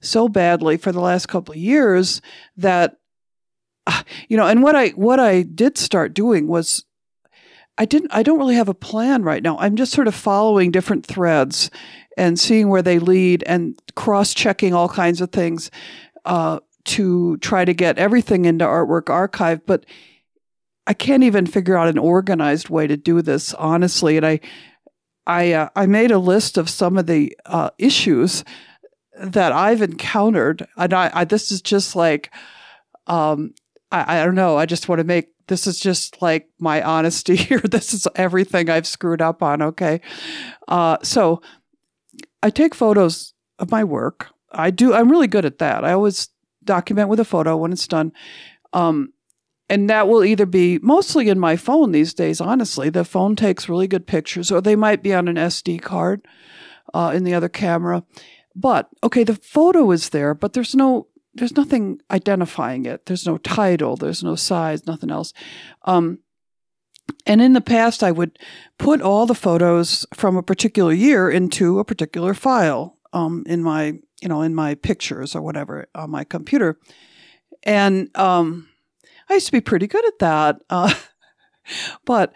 so 0.00 0.28
badly 0.28 0.76
for 0.76 0.92
the 0.92 1.00
last 1.00 1.26
couple 1.26 1.52
of 1.52 1.60
years 1.60 2.20
that 2.56 2.96
you 4.28 4.36
know. 4.36 4.46
And 4.46 4.62
what 4.62 4.76
I 4.76 4.88
what 4.90 5.20
I 5.20 5.42
did 5.42 5.78
start 5.78 6.14
doing 6.14 6.46
was 6.46 6.84
I 7.78 7.84
didn't 7.84 8.12
I 8.12 8.22
don't 8.22 8.38
really 8.38 8.56
have 8.56 8.68
a 8.68 8.74
plan 8.74 9.22
right 9.22 9.42
now. 9.42 9.56
I'm 9.58 9.76
just 9.76 9.92
sort 9.92 10.08
of 10.08 10.14
following 10.14 10.70
different 10.70 11.06
threads 11.06 11.70
and 12.16 12.38
seeing 12.38 12.68
where 12.68 12.82
they 12.82 12.98
lead 12.98 13.44
and 13.46 13.80
cross 13.94 14.34
checking 14.34 14.74
all 14.74 14.88
kinds 14.88 15.20
of 15.20 15.30
things. 15.30 15.70
Uh, 16.24 16.58
to 16.88 17.36
try 17.38 17.66
to 17.66 17.74
get 17.74 17.98
everything 17.98 18.46
into 18.46 18.64
Artwork 18.64 19.10
Archive, 19.10 19.64
but 19.66 19.84
I 20.86 20.94
can't 20.94 21.22
even 21.22 21.46
figure 21.46 21.76
out 21.76 21.88
an 21.88 21.98
organized 21.98 22.70
way 22.70 22.86
to 22.86 22.96
do 22.96 23.20
this, 23.20 23.52
honestly. 23.54 24.16
And 24.16 24.24
I, 24.24 24.40
I, 25.26 25.52
uh, 25.52 25.68
I 25.76 25.84
made 25.84 26.10
a 26.10 26.18
list 26.18 26.56
of 26.56 26.70
some 26.70 26.96
of 26.96 27.06
the 27.06 27.36
uh, 27.44 27.70
issues 27.78 28.42
that 29.20 29.52
I've 29.52 29.82
encountered, 29.82 30.66
and 30.78 30.94
I, 30.94 31.10
I 31.12 31.24
this 31.26 31.52
is 31.52 31.60
just 31.60 31.94
like, 31.94 32.32
um, 33.06 33.52
I, 33.92 34.20
I 34.20 34.24
don't 34.24 34.34
know. 34.34 34.56
I 34.56 34.64
just 34.64 34.88
want 34.88 35.00
to 35.00 35.04
make 35.04 35.28
this 35.48 35.66
is 35.66 35.80
just 35.80 36.22
like 36.22 36.48
my 36.58 36.82
honesty 36.82 37.36
here. 37.48 37.60
this 37.60 37.92
is 37.92 38.06
everything 38.14 38.70
I've 38.70 38.86
screwed 38.86 39.20
up 39.20 39.42
on. 39.42 39.60
Okay, 39.62 40.00
uh, 40.68 40.98
so 41.02 41.42
I 42.42 42.50
take 42.50 42.74
photos 42.74 43.34
of 43.58 43.70
my 43.70 43.84
work. 43.84 44.28
I 44.52 44.70
do. 44.70 44.94
I'm 44.94 45.10
really 45.10 45.26
good 45.26 45.44
at 45.44 45.58
that. 45.58 45.84
I 45.84 45.92
always 45.92 46.28
document 46.64 47.08
with 47.08 47.18
a 47.18 47.24
photo 47.24 47.56
when 47.56 47.72
it's 47.72 47.88
done. 47.88 48.12
Um, 48.72 49.12
and 49.68 49.90
that 49.90 50.08
will 50.08 50.24
either 50.24 50.46
be 50.46 50.78
mostly 50.78 51.28
in 51.28 51.38
my 51.38 51.56
phone 51.56 51.92
these 51.92 52.14
days, 52.14 52.40
honestly. 52.40 52.88
The 52.88 53.04
phone 53.04 53.36
takes 53.36 53.68
really 53.68 53.86
good 53.86 54.06
pictures, 54.06 54.50
or 54.50 54.60
they 54.60 54.76
might 54.76 55.02
be 55.02 55.12
on 55.12 55.28
an 55.28 55.36
SD 55.36 55.82
card 55.82 56.26
uh, 56.94 57.12
in 57.14 57.24
the 57.24 57.34
other 57.34 57.48
camera. 57.48 58.04
But 58.54 58.88
okay, 59.04 59.24
the 59.24 59.36
photo 59.36 59.90
is 59.90 60.08
there, 60.10 60.34
but 60.34 60.52
there's 60.52 60.74
no 60.74 61.08
there's 61.34 61.56
nothing 61.56 62.00
identifying 62.10 62.86
it. 62.86 63.06
There's 63.06 63.26
no 63.26 63.38
title, 63.38 63.96
there's 63.96 64.22
no 64.22 64.34
size, 64.34 64.86
nothing 64.86 65.10
else. 65.10 65.32
Um, 65.84 66.20
and 67.26 67.40
in 67.40 67.52
the 67.52 67.60
past, 67.60 68.02
I 68.02 68.10
would 68.10 68.38
put 68.78 69.00
all 69.00 69.26
the 69.26 69.34
photos 69.34 70.06
from 70.14 70.36
a 70.36 70.42
particular 70.42 70.92
year 70.92 71.30
into 71.30 71.78
a 71.78 71.84
particular 71.84 72.34
file 72.34 72.98
um, 73.12 73.44
in 73.46 73.62
my 73.62 73.98
you 74.20 74.28
know, 74.28 74.42
in 74.42 74.54
my 74.54 74.74
pictures 74.74 75.34
or 75.34 75.42
whatever 75.42 75.86
on 75.94 76.10
my 76.10 76.24
computer. 76.24 76.78
And 77.62 78.10
um, 78.16 78.68
I 79.28 79.34
used 79.34 79.46
to 79.46 79.52
be 79.52 79.60
pretty 79.60 79.86
good 79.86 80.06
at 80.06 80.18
that. 80.20 80.62
Uh, 80.70 80.94
but 82.06 82.34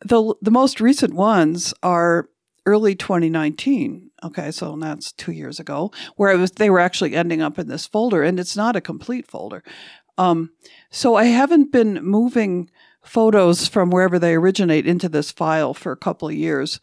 the 0.00 0.34
the 0.40 0.50
most 0.50 0.80
recent 0.80 1.12
ones 1.12 1.74
are 1.82 2.30
early 2.64 2.94
2019. 2.94 4.09
Okay, 4.22 4.50
so 4.50 4.76
that's 4.76 5.12
two 5.12 5.32
years 5.32 5.58
ago, 5.58 5.90
where 6.16 6.32
it 6.32 6.38
was 6.38 6.52
they 6.52 6.70
were 6.70 6.80
actually 6.80 7.14
ending 7.14 7.42
up 7.42 7.58
in 7.58 7.68
this 7.68 7.86
folder, 7.86 8.22
and 8.22 8.38
it's 8.38 8.56
not 8.56 8.76
a 8.76 8.80
complete 8.80 9.26
folder. 9.26 9.62
Um, 10.18 10.50
so 10.90 11.14
I 11.14 11.24
haven't 11.24 11.72
been 11.72 11.94
moving 12.04 12.70
photos 13.02 13.66
from 13.66 13.90
wherever 13.90 14.18
they 14.18 14.34
originate 14.34 14.86
into 14.86 15.08
this 15.08 15.30
file 15.30 15.72
for 15.74 15.92
a 15.92 15.96
couple 15.96 16.28
of 16.28 16.34
years. 16.34 16.80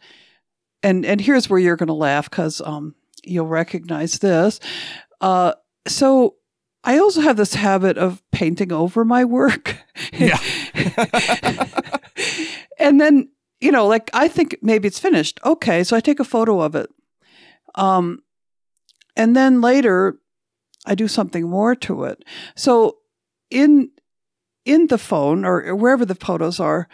And 0.82 1.04
and 1.04 1.20
here's 1.20 1.48
where 1.48 1.60
you're 1.60 1.76
going 1.76 1.86
to 1.88 1.92
laugh 1.92 2.28
because 2.28 2.60
um, 2.60 2.94
you'll 3.24 3.46
recognize 3.46 4.18
this. 4.18 4.60
Uh, 5.20 5.52
so 5.86 6.36
I 6.84 6.98
also 6.98 7.20
have 7.20 7.36
this 7.36 7.54
habit 7.54 7.98
of 7.98 8.22
painting 8.32 8.72
over 8.72 9.04
my 9.04 9.24
work. 9.24 9.76
Yeah. 10.12 10.38
and 12.78 13.00
then, 13.00 13.28
you 13.60 13.72
know, 13.72 13.86
like 13.86 14.10
I 14.14 14.28
think 14.28 14.56
maybe 14.62 14.88
it's 14.88 14.98
finished. 14.98 15.40
Okay. 15.44 15.82
So 15.84 15.96
I 15.96 16.00
take 16.00 16.20
a 16.20 16.24
photo 16.24 16.60
of 16.60 16.74
it. 16.74 16.88
Um, 17.78 18.22
and 19.16 19.34
then 19.34 19.60
later 19.60 20.18
I 20.84 20.94
do 20.94 21.08
something 21.08 21.48
more 21.48 21.74
to 21.76 22.04
it. 22.04 22.24
So 22.56 22.98
in, 23.50 23.90
in 24.64 24.88
the 24.88 24.98
phone 24.98 25.44
or 25.44 25.74
wherever 25.74 26.04
the 26.04 26.14
photos 26.14 26.60
are, 26.60 26.88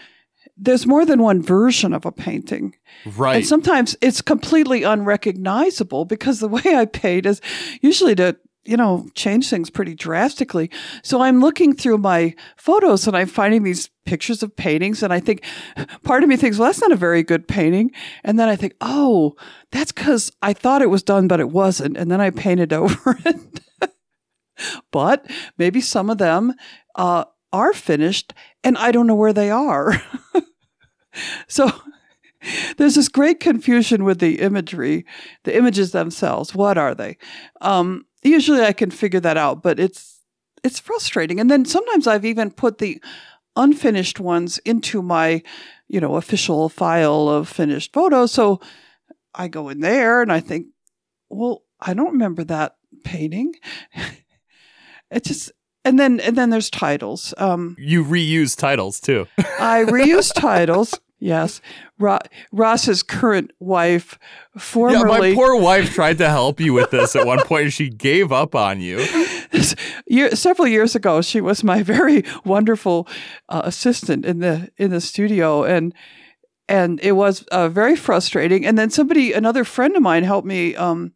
there's 0.57 0.87
more 0.87 1.05
than 1.05 1.23
one 1.23 1.43
version 1.43 1.93
of 1.93 2.05
a 2.05 2.13
painting. 2.13 2.77
Right. 3.17 3.37
And 3.37 3.47
sometimes 3.47 3.97
it's 4.01 4.21
completely 4.21 4.83
unrecognizable 4.83 6.05
because 6.05 6.41
the 6.41 6.49
way 6.57 6.63
I 6.67 6.85
paint 6.85 7.27
is 7.27 7.41
usually 7.81 8.15
to, 8.17 8.37
you 8.65 8.77
know, 8.77 9.07
change 9.15 9.49
things 9.51 9.71
pretty 9.71 9.95
drastically. 9.95 10.71
So 11.03 11.21
I'm 11.21 11.41
looking 11.41 11.75
through 11.75 11.99
my 11.99 12.35
photos 12.57 13.07
and 13.07 13.17
I'm 13.17 13.27
finding 13.27 13.63
these 13.63 13.91
pictures 14.05 14.43
of 14.43 14.57
paintings 14.57 15.03
and 15.03 15.13
I 15.13 15.21
think 15.21 15.45
part 16.03 16.23
of 16.23 16.29
me 16.29 16.37
thinks, 16.37 16.59
well, 16.59 16.69
that's 16.69 16.81
not 16.81 16.93
a 16.93 16.97
very 16.97 17.23
good 17.23 17.47
painting. 17.47 17.91
And 18.23 18.39
then 18.39 18.49
I 18.49 18.57
think, 18.57 18.75
oh, 18.81 19.37
that's 19.71 19.93
because 19.93 20.33
I 20.43 20.53
thought 20.53 20.83
it 20.83 20.91
was 20.91 21.03
done, 21.03 21.29
but 21.29 21.41
it 21.41 21.51
wasn't. 21.51 21.97
And 21.97 22.11
then 22.11 22.21
I 22.21 22.31
painted 22.31 22.73
over 22.75 23.19
it. 23.25 23.91
but 24.91 25.31
maybe 25.59 25.81
some 25.81 26.11
of 26.11 26.19
them, 26.19 26.55
uh, 26.95 27.25
are 27.53 27.73
finished 27.73 28.35
and 28.65 28.77
I 28.77 28.91
don't 28.91 29.07
know 29.07 29.15
where 29.15 29.33
they 29.33 29.51
are. 29.51 30.03
so 31.49 31.71
there's 32.77 32.95
this 32.95 33.09
great 33.09 33.41
confusion 33.41 34.05
with 34.05 34.19
the 34.21 34.41
imagery, 34.41 35.05
the 35.45 35.57
images 35.57 35.93
themselves. 35.93 36.55
What 36.55 36.79
are 36.79 36.95
they? 36.95 37.17
Um, 37.61 38.07
usually 38.23 38.63
I 38.63 38.73
can 38.73 38.91
figure 38.91 39.21
that 39.21 39.37
out, 39.37 39.63
but 39.63 39.79
it's 39.79 40.21
it's 40.63 40.81
frustrating. 40.81 41.41
And 41.41 41.51
then 41.51 41.65
sometimes 41.65 42.07
I've 42.07 42.25
even 42.25 42.51
put 42.51 42.79
the 42.79 43.03
unfinished 43.55 44.19
ones 44.19 44.59
into 44.59 45.03
my, 45.03 45.43
you 45.89 46.01
know, 46.01 46.17
official 46.17 46.69
file 46.69 47.29
of 47.29 47.49
finished 47.49 47.93
photos. 47.93 48.33
So 48.33 48.61
I 49.35 49.49
go 49.49 49.69
in 49.69 49.81
there 49.81 50.23
and 50.23 50.33
I 50.33 50.41
think, 50.41 50.69
well, 51.29 51.65
I 51.81 51.95
don't 51.95 52.13
remember 52.13 52.45
that 52.45 52.77
painting. 53.05 53.55
it 55.11 55.25
just 55.25 55.53
and 55.85 55.99
then 55.99 56.19
and 56.21 56.37
then 56.37 56.51
there's 56.51 56.71
titles. 56.71 57.35
Um, 57.37 57.77
you 57.79 58.05
reuse 58.05 58.57
titles 58.57 59.01
too. 59.01 59.27
I 59.39 59.85
reuse 59.85 60.33
titles. 60.33 60.99
Yes, 61.25 61.63
Ro- 61.99 62.19
Ross's 62.53 63.03
current 63.03 63.51
wife, 63.59 64.19
formerly. 64.59 65.31
Yeah, 65.31 65.35
my 65.35 65.35
poor 65.35 65.59
wife 65.59 65.95
tried 65.95 66.19
to 66.19 66.29
help 66.29 66.61
you 66.61 66.75
with 66.75 66.91
this 66.91 67.17
at 67.17 67.27
one 67.27 67.39
point, 67.45 67.63
and 67.63 67.73
she 67.73 67.89
gave 67.89 68.31
up 68.31 68.55
on 68.55 68.83
you. 68.83 68.99
Year, 70.07 70.37
several 70.37 70.69
years 70.69 70.95
ago, 70.95 71.23
she 71.23 71.41
was 71.41 71.65
my 71.65 71.83
very 71.83 72.25
wonderful 72.45 73.09
uh, 73.49 73.63
assistant 73.65 74.27
in 74.27 74.41
the 74.41 74.71
in 74.77 74.91
the 74.91 75.01
studio, 75.01 75.65
and 75.65 75.95
and 76.69 77.01
it 77.03 77.13
was 77.13 77.43
uh, 77.45 77.71
very 77.71 77.97
frustrating. 77.97 78.67
And 78.67 78.77
then 78.77 78.91
somebody, 78.91 79.33
another 79.33 79.65
friend 79.65 79.97
of 79.97 80.03
mine, 80.03 80.25
helped 80.25 80.47
me. 80.47 80.77
Um, 80.77 81.15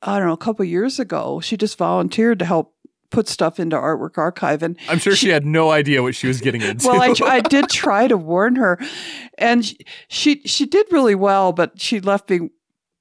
I 0.00 0.18
don't 0.18 0.28
know, 0.28 0.32
a 0.32 0.38
couple 0.38 0.64
years 0.64 0.98
ago. 0.98 1.40
She 1.40 1.58
just 1.58 1.76
volunteered 1.76 2.38
to 2.38 2.46
help 2.46 2.74
put 3.12 3.28
stuff 3.28 3.60
into 3.60 3.76
Artwork 3.76 4.18
Archive. 4.18 4.62
And 4.62 4.76
I'm 4.88 4.98
sure 4.98 5.14
she, 5.14 5.26
she 5.26 5.30
had 5.30 5.46
no 5.46 5.70
idea 5.70 6.02
what 6.02 6.16
she 6.16 6.26
was 6.26 6.40
getting 6.40 6.62
into. 6.62 6.88
well, 6.88 7.00
I, 7.00 7.14
I 7.24 7.40
did 7.40 7.68
try 7.68 8.08
to 8.08 8.16
warn 8.16 8.56
her, 8.56 8.78
and 9.38 9.64
she, 9.64 9.76
she 10.08 10.40
she 10.44 10.66
did 10.66 10.86
really 10.90 11.14
well, 11.14 11.52
but 11.52 11.80
she 11.80 12.00
left 12.00 12.28
me 12.28 12.50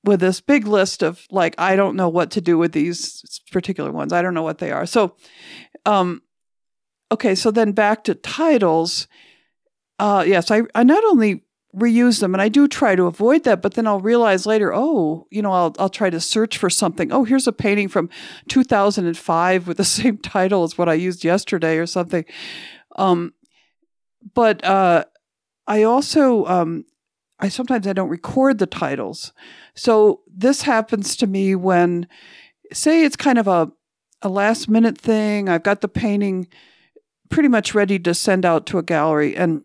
with 0.03 0.20
this 0.20 0.41
big 0.41 0.68
list 0.68 1.01
of 1.01 1.25
like 1.32 1.56
I 1.58 1.75
don't 1.75 1.96
know 1.96 2.10
what 2.10 2.30
to 2.32 2.41
do 2.41 2.58
with 2.58 2.74
these 2.74 3.41
particular 3.51 3.91
ones. 3.91 4.13
I 4.13 4.22
don't 4.22 4.36
know 4.36 4.44
what 4.44 4.60
they 4.60 4.72
are. 4.72 4.86
So, 4.86 5.15
um, 5.86 6.22
okay, 7.12 7.34
so 7.34 7.50
then 7.50 7.72
back 7.72 8.03
to 8.03 8.13
titles. 8.13 9.08
Uh, 9.98 10.24
yes, 10.27 10.51
I 10.51 10.63
I 10.75 10.84
not 10.84 11.03
only 11.06 11.44
reuse 11.75 12.20
them. 12.20 12.34
And 12.34 12.42
I 12.42 12.50
do 12.50 12.68
try 12.68 12.96
to 12.96 13.06
avoid 13.06 13.44
that 13.44 13.62
but 13.62 13.74
then 13.75 13.88
I'll 13.88 14.00
realize 14.00 14.46
later 14.46 14.74
oh 14.74 15.28
you 15.30 15.42
know 15.42 15.51
I'll 15.51 15.75
I'll 15.80 15.90
try 15.90 16.10
to 16.10 16.20
search 16.20 16.58
for 16.58 16.70
something. 16.70 17.12
Oh 17.12 17.24
here's 17.24 17.48
a 17.48 17.54
painting 17.54 17.88
from 17.88 18.10
2005 18.50 19.68
with 19.68 19.78
the 19.78 19.84
same 19.86 20.18
title 20.18 20.63
as 20.63 20.78
what 20.78 20.90
I 20.90 20.94
used 20.94 21.24
yesterday 21.24 21.78
or 21.78 21.86
something. 21.86 22.25
Um 22.98 23.34
but 24.34 24.63
uh 24.63 25.06
I 25.68 25.84
also 25.84 26.46
um 26.46 26.86
I 27.40 27.50
sometimes 27.50 27.88
I 27.88 27.94
don't 27.94 28.10
record 28.10 28.60
the 28.60 28.68
titles. 28.68 29.34
So 29.74 30.22
this 30.28 30.63
happens 30.63 31.16
to 31.18 31.28
me 31.28 31.56
when 31.56 32.08
say 32.74 33.04
it's 33.04 33.16
kind 33.16 33.38
of 33.38 33.48
a 33.48 33.72
a 34.22 34.30
last 34.30 34.70
minute 34.70 34.98
thing 34.98 35.50
I've 35.50 35.63
got 35.63 35.82
the 35.82 35.88
painting 35.88 36.48
pretty 37.30 37.50
much 37.50 37.74
ready 37.74 37.98
to 37.98 38.13
send 38.13 38.46
out 38.46 38.66
to 38.68 38.78
a 38.78 38.84
gallery 38.84 39.36
and 39.36 39.63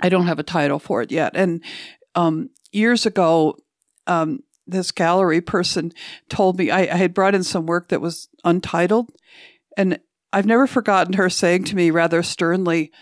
I 0.00 0.08
don't 0.08 0.26
have 0.26 0.38
a 0.38 0.44
title 0.44 0.78
for 0.78 1.02
it 1.02 1.10
yet. 1.10 1.32
And 1.34 1.62
um, 2.14 2.50
years 2.72 3.06
ago, 3.06 3.56
um, 4.06 4.40
this 4.66 4.92
gallery 4.92 5.40
person 5.40 5.92
told 6.28 6.58
me 6.58 6.70
I, 6.70 6.80
I, 6.80 6.96
had 6.96 7.14
brought 7.14 7.34
in 7.34 7.42
some 7.42 7.66
work 7.66 7.88
that 7.88 8.00
was 8.00 8.28
untitled. 8.44 9.10
And 9.76 9.98
I've 10.32 10.46
never 10.46 10.66
forgotten 10.66 11.14
her 11.14 11.30
saying 11.30 11.64
to 11.64 11.76
me 11.76 11.90
rather 11.90 12.22
sternly, 12.22 12.92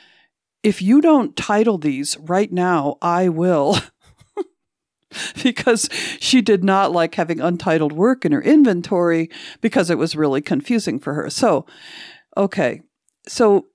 if 0.62 0.80
you 0.80 1.00
don't 1.00 1.36
title 1.36 1.78
these 1.78 2.16
right 2.18 2.52
now, 2.52 2.96
I 3.02 3.28
will. 3.28 3.78
because 5.42 5.88
she 6.20 6.40
did 6.42 6.64
not 6.64 6.92
like 6.92 7.14
having 7.14 7.40
untitled 7.40 7.92
work 7.92 8.24
in 8.24 8.32
her 8.32 8.42
inventory 8.42 9.30
because 9.60 9.90
it 9.90 9.98
was 9.98 10.16
really 10.16 10.40
confusing 10.40 10.98
for 10.98 11.14
her. 11.14 11.30
So, 11.30 11.66
okay. 12.36 12.82
So, 13.28 13.66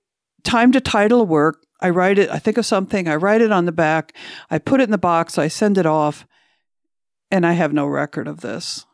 time 0.44 0.72
to 0.72 0.80
title 0.80 1.26
work. 1.26 1.58
I 1.82 1.90
write 1.90 2.18
it, 2.18 2.30
I 2.30 2.38
think 2.38 2.56
of 2.56 2.64
something, 2.64 3.08
I 3.08 3.16
write 3.16 3.40
it 3.40 3.52
on 3.52 3.66
the 3.66 3.72
back, 3.72 4.14
I 4.50 4.58
put 4.58 4.80
it 4.80 4.84
in 4.84 4.90
the 4.90 4.98
box, 4.98 5.36
I 5.36 5.48
send 5.48 5.76
it 5.76 5.86
off, 5.86 6.26
and 7.30 7.44
I 7.44 7.52
have 7.52 7.72
no 7.72 7.86
record 7.86 8.28
of 8.28 8.40
this. 8.40 8.86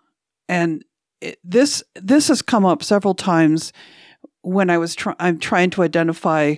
And 0.48 0.84
it, 1.20 1.38
this 1.44 1.82
this 1.94 2.28
has 2.28 2.42
come 2.42 2.64
up 2.64 2.82
several 2.82 3.14
times 3.14 3.72
when 4.42 4.70
I 4.70 4.78
was 4.78 4.94
try- 4.94 5.16
I'm 5.18 5.38
trying 5.38 5.70
to 5.70 5.82
identify 5.82 6.56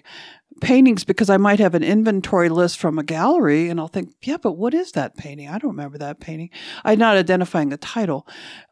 paintings 0.61 1.05
because 1.05 1.31
I 1.31 1.39
might 1.39 1.59
have 1.59 1.75
an 1.75 1.83
inventory 1.83 2.49
list 2.49 2.79
from 2.79 2.99
a 2.99 3.03
gallery 3.03 3.69
and 3.69 3.81
I'll 3.81 3.89
think, 3.89 4.13
yeah, 4.23 4.37
but 4.37 4.53
what 4.53 4.75
is 4.75 4.93
that 4.93 5.17
painting? 5.17 5.49
I 5.49 5.59
don't 5.59 5.71
remember 5.71 5.99
that 5.99 6.21
painting. 6.21 6.51
I'm 6.85 6.99
not 6.99 7.17
identifying 7.17 7.71
the 7.71 7.79
title. 7.79 8.27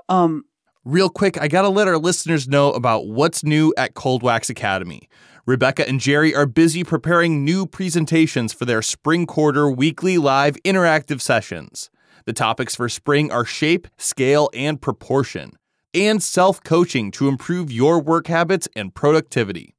Um, 0.08 0.44
Real 0.84 1.10
quick, 1.10 1.40
I 1.40 1.48
got 1.48 1.62
to 1.62 1.68
let 1.68 1.88
our 1.88 1.98
listeners 1.98 2.48
know 2.48 2.72
about 2.72 3.08
what's 3.08 3.44
new 3.44 3.74
at 3.76 3.94
Cold 3.94 4.22
Wax 4.22 4.48
Academy. 4.48 5.08
Rebecca 5.48 5.88
and 5.88 5.98
Jerry 5.98 6.34
are 6.34 6.44
busy 6.44 6.84
preparing 6.84 7.42
new 7.42 7.64
presentations 7.64 8.52
for 8.52 8.66
their 8.66 8.82
spring 8.82 9.24
quarter 9.24 9.70
weekly 9.70 10.18
live 10.18 10.58
interactive 10.62 11.22
sessions. 11.22 11.88
The 12.26 12.34
topics 12.34 12.76
for 12.76 12.90
spring 12.90 13.32
are 13.32 13.46
shape, 13.46 13.88
scale, 13.96 14.50
and 14.52 14.78
proportion, 14.78 15.52
and 15.94 16.22
self 16.22 16.62
coaching 16.62 17.10
to 17.12 17.28
improve 17.28 17.72
your 17.72 17.98
work 17.98 18.26
habits 18.26 18.68
and 18.76 18.94
productivity. 18.94 19.74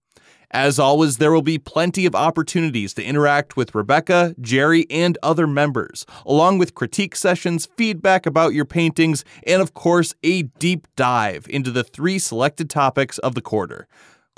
As 0.50 0.80
always, 0.80 1.18
there 1.18 1.32
will 1.32 1.44
be 1.44 1.60
plenty 1.60 2.08
of 2.08 2.16
opportunities 2.16 2.96
to 2.96 3.04
interact 3.04 3.56
with 3.56 3.76
Rebecca, 3.76 4.34
Jerry, 4.42 4.88
and 4.90 5.20
other 5.22 5.46
members, 5.46 6.04
along 6.26 6.58
with 6.58 6.74
critique 6.74 7.16
sessions, 7.16 7.68
feedback 7.78 8.26
about 8.26 8.56
your 8.56 8.66
paintings, 8.66 9.24
and 9.46 9.62
of 9.62 9.76
course, 9.76 10.16
a 10.24 10.42
deep 10.42 10.88
dive 10.96 11.46
into 11.48 11.70
the 11.70 11.84
three 11.84 12.18
selected 12.18 12.72
topics 12.72 13.20
of 13.20 13.36
the 13.36 13.42
quarter 13.42 13.88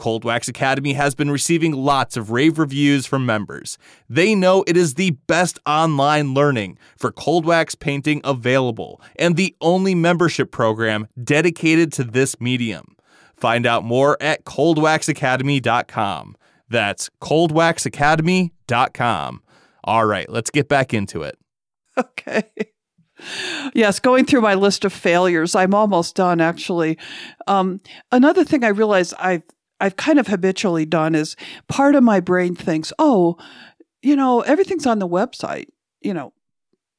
Cold 0.01 0.25
Wax 0.25 0.47
Academy 0.47 0.93
has 0.93 1.13
been 1.13 1.29
receiving 1.29 1.73
lots 1.73 2.17
of 2.17 2.31
rave 2.31 2.57
reviews 2.57 3.05
from 3.05 3.23
members. 3.23 3.77
They 4.09 4.33
know 4.33 4.63
it 4.65 4.75
is 4.75 4.95
the 4.95 5.11
best 5.27 5.59
online 5.63 6.33
learning 6.33 6.79
for 6.97 7.11
cold 7.11 7.45
wax 7.45 7.75
painting 7.75 8.19
available 8.23 8.99
and 9.17 9.35
the 9.35 9.55
only 9.61 9.93
membership 9.93 10.51
program 10.51 11.07
dedicated 11.23 11.93
to 11.93 12.03
this 12.03 12.41
medium. 12.41 12.95
Find 13.35 13.67
out 13.67 13.83
more 13.83 14.17
at 14.19 14.43
coldwaxacademy.com. 14.43 16.35
That's 16.67 17.09
coldwaxacademy.com. 17.21 19.41
All 19.83 20.05
right, 20.05 20.29
let's 20.29 20.49
get 20.49 20.67
back 20.67 20.95
into 20.95 21.21
it. 21.21 21.37
Okay. 21.97 22.43
Yes, 23.75 23.99
going 23.99 24.25
through 24.25 24.41
my 24.41 24.55
list 24.55 24.83
of 24.83 24.91
failures, 24.91 25.53
I'm 25.53 25.75
almost 25.75 26.15
done 26.15 26.41
actually. 26.41 26.97
Um, 27.45 27.81
another 28.11 28.43
thing 28.43 28.63
I 28.63 28.69
realized 28.69 29.13
I've 29.19 29.43
I've 29.81 29.97
kind 29.97 30.19
of 30.19 30.27
habitually 30.27 30.85
done 30.85 31.15
is 31.15 31.35
part 31.67 31.95
of 31.95 32.03
my 32.03 32.19
brain 32.19 32.55
thinks, 32.55 32.93
oh, 32.99 33.37
you 34.01 34.15
know, 34.15 34.41
everything's 34.41 34.85
on 34.85 34.99
the 34.99 35.07
website. 35.07 35.67
You 36.01 36.13
know, 36.13 36.33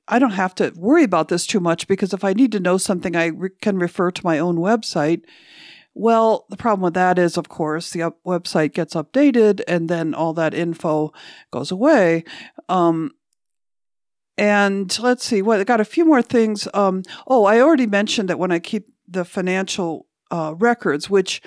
I 0.09 0.19
don't 0.19 0.33
have 0.33 0.55
to 0.57 0.73
worry 0.77 1.05
about 1.05 1.29
this 1.29 1.47
too 1.47 1.61
much 1.61 1.87
because 1.87 2.13
if 2.13 2.25
I 2.25 2.33
need 2.33 2.53
to 2.53 2.61
know 2.61 2.77
something, 2.79 3.17
I 3.17 3.27
re- 3.27 3.51
can 3.61 3.79
refer 3.79 4.11
to 4.11 4.25
my 4.25 4.39
own 4.39 4.57
website. 4.57 5.23
Well, 5.95 6.47
the 6.49 6.57
problem 6.57 6.83
with 6.83 6.95
that 6.95 7.19
is, 7.19 7.37
of 7.37 7.49
course, 7.49 7.91
the 7.91 8.03
up- 8.03 8.19
website 8.27 8.73
gets 8.73 8.95
updated 8.95 9.63
and 9.69 9.89
then 9.89 10.15
all 10.15 10.33
that 10.35 10.55
info 10.55 11.13
goes 11.51 11.71
away. 11.71 12.25
Um, 12.69 13.13
and 14.39 14.99
let's 14.99 15.25
see, 15.25 15.43
what 15.43 15.61
I 15.61 15.65
got 15.65 15.81
a 15.81 15.85
few 15.85 16.05
more 16.05 16.23
things. 16.23 16.67
Um, 16.75 17.03
oh, 17.27 17.45
I 17.45 17.61
already 17.61 17.87
mentioned 17.87 18.29
that 18.29 18.39
when 18.39 18.51
I 18.51 18.59
keep 18.59 18.89
the 19.07 19.25
financial 19.25 20.07
uh, 20.31 20.55
records, 20.59 21.11
which 21.11 21.43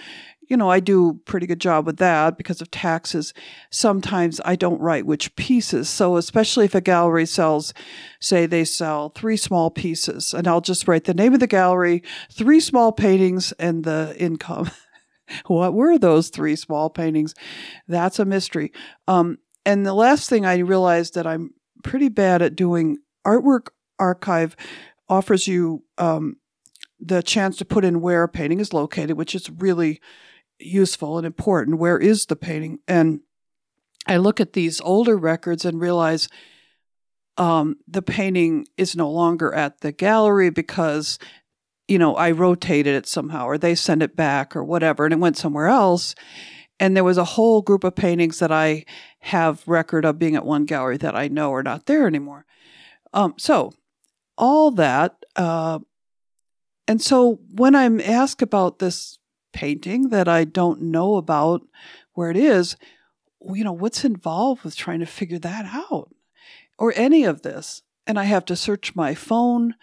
you 0.47 0.57
know, 0.57 0.69
I 0.69 0.79
do 0.79 1.19
pretty 1.25 1.47
good 1.47 1.59
job 1.59 1.85
with 1.85 1.97
that 1.97 2.37
because 2.37 2.61
of 2.61 2.71
taxes. 2.71 3.33
Sometimes 3.71 4.39
I 4.45 4.55
don't 4.55 4.79
write 4.79 5.05
which 5.05 5.35
pieces. 5.35 5.89
So 5.89 6.17
especially 6.17 6.65
if 6.65 6.75
a 6.75 6.81
gallery 6.81 7.25
sells, 7.25 7.73
say 8.19 8.45
they 8.45 8.65
sell 8.65 9.09
three 9.09 9.37
small 9.37 9.69
pieces 9.71 10.33
and 10.33 10.47
I'll 10.47 10.61
just 10.61 10.87
write 10.87 11.05
the 11.05 11.13
name 11.13 11.33
of 11.33 11.39
the 11.39 11.47
gallery, 11.47 12.03
three 12.31 12.59
small 12.59 12.91
paintings 12.91 13.51
and 13.53 13.83
the 13.83 14.15
income. 14.17 14.69
what 15.47 15.73
were 15.73 15.97
those 15.97 16.29
three 16.29 16.55
small 16.55 16.89
paintings? 16.89 17.33
That's 17.87 18.19
a 18.19 18.25
mystery. 18.25 18.71
Um, 19.07 19.37
and 19.65 19.85
the 19.85 19.93
last 19.93 20.29
thing 20.29 20.45
I 20.45 20.57
realized 20.59 21.15
that 21.15 21.25
I'm 21.25 21.51
pretty 21.83 22.09
bad 22.09 22.41
at 22.41 22.55
doing 22.55 22.97
artwork 23.25 23.67
archive 23.97 24.55
offers 25.09 25.47
you, 25.47 25.83
um, 25.97 26.37
the 26.99 27.21
chance 27.21 27.57
to 27.57 27.65
put 27.65 27.85
in 27.85 28.01
where 28.01 28.23
a 28.23 28.29
painting 28.29 28.59
is 28.59 28.73
located, 28.73 29.17
which 29.17 29.35
is 29.35 29.49
really 29.49 29.99
useful 30.59 31.17
and 31.17 31.25
important. 31.25 31.77
Where 31.77 31.97
is 31.97 32.25
the 32.25 32.35
painting? 32.35 32.79
And 32.87 33.21
I 34.07 34.17
look 34.17 34.39
at 34.39 34.53
these 34.53 34.81
older 34.81 35.17
records 35.17 35.65
and 35.65 35.79
realize 35.79 36.29
um, 37.37 37.77
the 37.87 38.01
painting 38.01 38.65
is 38.77 38.95
no 38.95 39.09
longer 39.09 39.53
at 39.53 39.81
the 39.81 39.91
gallery 39.91 40.49
because, 40.49 41.19
you 41.87 41.99
know, 41.99 42.15
I 42.15 42.31
rotated 42.31 42.95
it 42.95 43.07
somehow 43.07 43.45
or 43.45 43.57
they 43.57 43.75
sent 43.75 44.03
it 44.03 44.15
back 44.15 44.55
or 44.55 44.63
whatever 44.63 45.05
and 45.05 45.13
it 45.13 45.19
went 45.19 45.37
somewhere 45.37 45.67
else. 45.67 46.15
And 46.79 46.95
there 46.95 47.03
was 47.03 47.17
a 47.17 47.23
whole 47.23 47.61
group 47.61 47.83
of 47.83 47.95
paintings 47.95 48.39
that 48.39 48.51
I 48.51 48.85
have 49.19 49.67
record 49.67 50.05
of 50.05 50.19
being 50.19 50.35
at 50.35 50.45
one 50.45 50.65
gallery 50.65 50.97
that 50.97 51.15
I 51.15 51.27
know 51.27 51.53
are 51.53 51.63
not 51.63 51.85
there 51.85 52.07
anymore. 52.07 52.45
Um, 53.13 53.33
so 53.37 53.73
all 54.37 54.71
that, 54.71 55.25
uh, 55.35 55.79
and 56.87 57.01
so 57.01 57.39
when 57.53 57.75
I'm 57.75 57.99
asked 57.99 58.41
about 58.41 58.79
this 58.79 59.17
painting 59.55 60.09
that 60.09 60.27
I 60.27 60.43
don't 60.43 60.81
know 60.81 61.15
about 61.15 61.61
where 62.13 62.29
it 62.29 62.35
is, 62.35 62.75
you 63.41 63.63
know, 63.63 63.71
what's 63.71 64.03
involved 64.03 64.63
with 64.63 64.75
trying 64.75 64.99
to 64.99 65.05
figure 65.05 65.39
that 65.39 65.65
out 65.65 66.13
or 66.77 66.93
any 66.95 67.23
of 67.23 67.41
this? 67.41 67.81
And 68.05 68.19
I 68.19 68.25
have 68.25 68.43
to 68.45 68.55
search 68.55 68.95
my 68.95 69.15
phone 69.15 69.75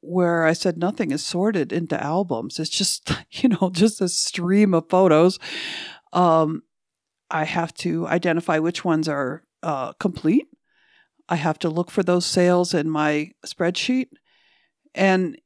where 0.00 0.44
I 0.44 0.52
said 0.52 0.76
nothing 0.76 1.10
is 1.10 1.24
sorted 1.24 1.72
into 1.72 2.00
albums. 2.00 2.60
It's 2.60 2.70
just, 2.70 3.10
you 3.30 3.48
know, 3.48 3.70
just 3.72 4.02
a 4.02 4.08
stream 4.08 4.74
of 4.74 4.90
photos. 4.90 5.38
Um, 6.12 6.62
I 7.30 7.44
have 7.44 7.72
to 7.74 8.06
identify 8.06 8.58
which 8.58 8.84
ones 8.84 9.08
are 9.08 9.42
uh, 9.62 9.94
complete. 9.94 10.48
I 11.30 11.36
have 11.36 11.58
to 11.60 11.70
look 11.70 11.90
for 11.90 12.02
those 12.02 12.26
sales 12.26 12.74
in 12.74 12.90
my 12.90 13.32
spreadsheet. 13.46 14.08
And 14.94 15.38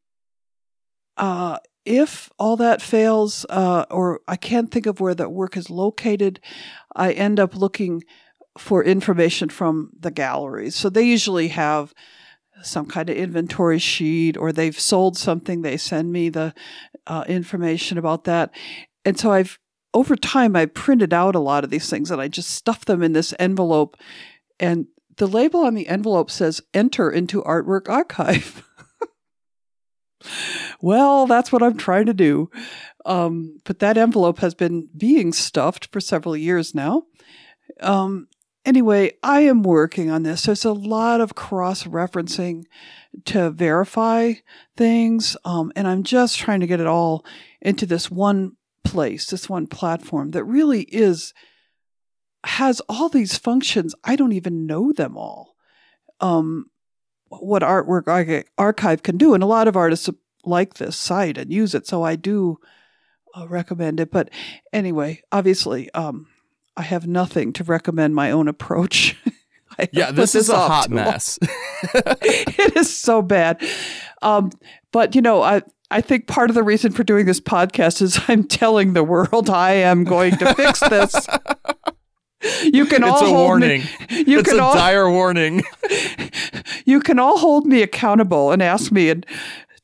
uh, 1.16 1.58
if 1.84 2.30
all 2.38 2.56
that 2.56 2.80
fails, 2.80 3.44
uh, 3.50 3.84
or 3.90 4.20
I 4.28 4.36
can't 4.36 4.70
think 4.70 4.86
of 4.86 5.00
where 5.00 5.14
that 5.14 5.32
work 5.32 5.56
is 5.56 5.70
located, 5.70 6.40
I 6.94 7.12
end 7.12 7.40
up 7.40 7.56
looking 7.56 8.04
for 8.58 8.84
information 8.84 9.48
from 9.48 9.90
the 9.98 10.10
galleries. 10.10 10.76
So 10.76 10.90
they 10.90 11.02
usually 11.02 11.48
have 11.48 11.94
some 12.62 12.86
kind 12.86 13.10
of 13.10 13.16
inventory 13.16 13.78
sheet, 13.78 14.36
or 14.36 14.52
they've 14.52 14.78
sold 14.78 15.16
something. 15.16 15.62
They 15.62 15.76
send 15.76 16.12
me 16.12 16.28
the 16.28 16.54
uh, 17.06 17.24
information 17.26 17.98
about 17.98 18.24
that, 18.24 18.50
and 19.04 19.18
so 19.18 19.32
I've 19.32 19.58
over 19.94 20.16
time 20.16 20.56
I 20.56 20.66
printed 20.66 21.12
out 21.12 21.34
a 21.34 21.40
lot 21.40 21.64
of 21.64 21.70
these 21.70 21.90
things, 21.90 22.10
and 22.10 22.20
I 22.20 22.28
just 22.28 22.50
stuffed 22.50 22.86
them 22.86 23.02
in 23.02 23.12
this 23.12 23.34
envelope, 23.38 23.96
and 24.60 24.86
the 25.16 25.26
label 25.26 25.64
on 25.64 25.74
the 25.74 25.88
envelope 25.88 26.30
says 26.30 26.60
"Enter 26.72 27.10
into 27.10 27.42
Artwork 27.42 27.88
Archive." 27.88 28.62
well, 30.82 31.26
that's 31.26 31.52
what 31.52 31.62
I'm 31.62 31.76
trying 31.76 32.06
to 32.06 32.14
do. 32.14 32.50
Um, 33.06 33.60
but 33.64 33.78
that 33.78 33.96
envelope 33.96 34.40
has 34.40 34.54
been 34.54 34.88
being 34.96 35.32
stuffed 35.32 35.88
for 35.92 36.00
several 36.00 36.36
years 36.36 36.74
now. 36.74 37.04
Um, 37.80 38.26
anyway, 38.66 39.12
I 39.22 39.42
am 39.42 39.62
working 39.62 40.10
on 40.10 40.24
this. 40.24 40.42
There's 40.42 40.64
a 40.64 40.72
lot 40.72 41.20
of 41.20 41.36
cross 41.36 41.84
referencing 41.84 42.64
to 43.26 43.50
verify 43.50 44.34
things. 44.76 45.36
Um, 45.44 45.72
and 45.76 45.86
I'm 45.86 46.02
just 46.02 46.38
trying 46.38 46.60
to 46.60 46.66
get 46.66 46.80
it 46.80 46.86
all 46.86 47.24
into 47.60 47.86
this 47.86 48.10
one 48.10 48.56
place, 48.84 49.26
this 49.26 49.48
one 49.48 49.68
platform 49.68 50.32
that 50.32 50.44
really 50.44 50.82
is, 50.82 51.32
has 52.44 52.80
all 52.88 53.08
these 53.08 53.38
functions. 53.38 53.94
I 54.02 54.16
don't 54.16 54.32
even 54.32 54.66
know 54.66 54.92
them 54.92 55.16
all. 55.16 55.54
Um, 56.20 56.66
what 57.28 57.62
artwork 57.62 58.44
archive 58.58 59.02
can 59.02 59.16
do. 59.16 59.34
And 59.34 59.42
a 59.42 59.46
lot 59.46 59.68
of 59.68 59.76
artists 59.76 60.08
like 60.44 60.74
this 60.74 60.96
site 60.96 61.38
and 61.38 61.52
use 61.52 61.74
it. 61.74 61.86
So 61.86 62.02
I 62.02 62.16
do 62.16 62.58
uh, 63.34 63.46
recommend 63.48 64.00
it. 64.00 64.10
But 64.10 64.30
anyway, 64.72 65.22
obviously, 65.30 65.90
um, 65.92 66.26
I 66.76 66.82
have 66.82 67.06
nothing 67.06 67.52
to 67.54 67.64
recommend 67.64 68.14
my 68.14 68.30
own 68.30 68.48
approach. 68.48 69.16
yeah, 69.92 70.10
this 70.10 70.34
is 70.34 70.48
a 70.48 70.56
hot 70.56 70.90
mess. 70.90 71.38
it 71.82 72.76
is 72.76 72.94
so 72.94 73.22
bad. 73.22 73.62
Um, 74.22 74.50
but 74.92 75.14
you 75.14 75.22
know, 75.22 75.42
I 75.42 75.62
I 75.90 76.00
think 76.00 76.26
part 76.26 76.50
of 76.50 76.54
the 76.54 76.62
reason 76.62 76.92
for 76.92 77.04
doing 77.04 77.26
this 77.26 77.40
podcast 77.40 78.00
is 78.00 78.20
I'm 78.28 78.44
telling 78.44 78.92
the 78.92 79.04
world 79.04 79.50
I 79.50 79.72
am 79.72 80.04
going 80.04 80.36
to 80.38 80.54
fix 80.54 80.80
this. 80.80 81.26
You 82.64 82.86
can 82.86 83.04
it's 83.04 83.12
all 83.12 83.22
a 83.22 83.26
hold 83.26 83.34
warning. 83.34 83.82
Me, 83.82 84.24
you 84.26 84.40
it's 84.40 84.48
can 84.48 84.58
a 84.58 84.62
all, 84.62 84.74
dire 84.74 85.08
warning. 85.08 85.62
you 86.84 87.00
can 87.00 87.18
all 87.18 87.38
hold 87.38 87.66
me 87.66 87.82
accountable 87.82 88.50
and 88.50 88.62
ask 88.62 88.90
me 88.90 89.10
in 89.10 89.24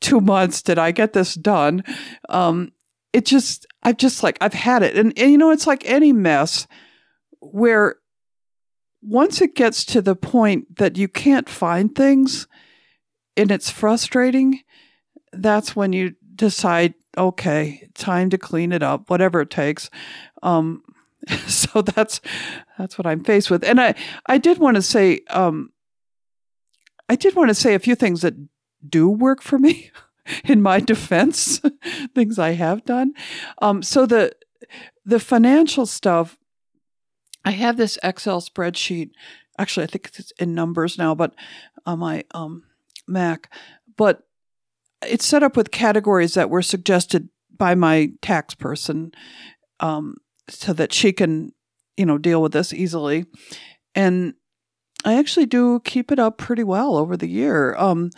two 0.01 0.21
months, 0.21 0.63
did 0.63 0.79
I 0.79 0.91
get 0.91 1.13
this 1.13 1.35
done? 1.35 1.83
Um, 2.29 2.73
it 3.13 3.27
just, 3.27 3.67
I've 3.83 3.97
just 3.97 4.23
like, 4.23 4.39
I've 4.41 4.55
had 4.55 4.83
it. 4.83 4.97
And, 4.97 5.19
and, 5.19 5.31
you 5.31 5.39
know, 5.39 5.51
it's 5.51 5.67
like 5.67 5.89
any 5.89 6.13
mess 6.13 6.67
where 7.41 7.97
once 9.03 9.41
it 9.41 9.55
gets 9.55 9.85
to 9.87 10.03
the 10.03 10.17
point 10.17 10.77
that 10.77 10.97
you 10.97 11.09
can't 11.09 11.49
find 11.49 11.95
things 11.95 12.47
and 13.37 13.51
it's 13.51 13.71
frustrating, 13.71 14.61
that's 15.33 15.77
when 15.77 15.93
you 15.93 16.15
decide, 16.35 16.95
okay, 17.17 17.89
time 17.95 18.31
to 18.31 18.39
clean 18.39 18.73
it 18.73 18.83
up, 18.83 19.09
whatever 19.11 19.41
it 19.41 19.51
takes. 19.51 19.91
Um, 20.43 20.83
so 21.47 21.83
that's 21.83 22.21
that's 22.79 22.97
what 22.99 23.07
I'm 23.07 23.25
faced 23.25 23.51
with. 23.51 23.65
And 23.65 23.81
I 23.81 23.95
I 24.27 24.39
did 24.39 24.59
want 24.59 24.77
to 24.77 24.83
say 24.83 25.21
um, 25.31 25.73
I 27.09 27.17
did 27.17 27.35
want 27.35 27.49
to 27.49 27.55
say 27.55 27.75
a 27.75 27.81
few 27.81 27.95
things 27.95 28.23
that 28.23 28.35
do 28.87 29.09
work 29.09 29.43
for 29.43 29.59
me 29.59 29.91
in 30.45 30.62
my 30.62 30.81
defense, 30.81 31.61
things 32.14 32.38
I 32.38 32.53
have 32.53 32.85
done. 32.85 33.14
Um, 33.61 33.83
so 33.83 34.07
the 34.07 34.33
the 35.05 35.21
financial 35.21 35.87
stuff, 35.87 36.37
I 37.45 37.53
have 37.53 37.77
this 37.77 37.99
Excel 38.03 38.41
spreadsheet. 38.41 39.11
Actually, 39.59 39.85
I 39.85 39.87
think 39.87 40.11
it's 40.19 40.33
in 40.33 40.55
numbers 40.55 40.99
now, 40.99 41.14
but 41.14 41.35
on 41.87 41.99
my 41.99 42.25
um, 42.33 42.64
Mac. 43.07 43.53
But 43.97 44.23
it's 45.07 45.25
set 45.25 45.43
up 45.43 45.57
with 45.57 45.71
categories 45.71 46.35
that 46.35 46.51
were 46.51 46.62
suggested 46.62 47.29
by 47.57 47.75
my 47.75 48.12
tax 48.21 48.55
person, 48.55 49.12
um, 49.81 50.17
so 50.49 50.73
that 50.73 50.93
she 50.93 51.12
can, 51.12 51.53
you 51.97 52.07
know, 52.07 52.19
deal 52.19 52.43
with 52.43 52.53
this 52.53 52.73
easily. 52.73 53.25
And 53.95 54.35
I 55.05 55.14
actually 55.14 55.47
do 55.47 55.81
keep 55.81 56.12
it 56.12 56.19
up 56.19 56.38
pretty 56.38 56.64
well 56.64 56.97
over 56.97 57.17
the 57.17 57.29
year. 57.29 57.75
Um, 57.77 58.11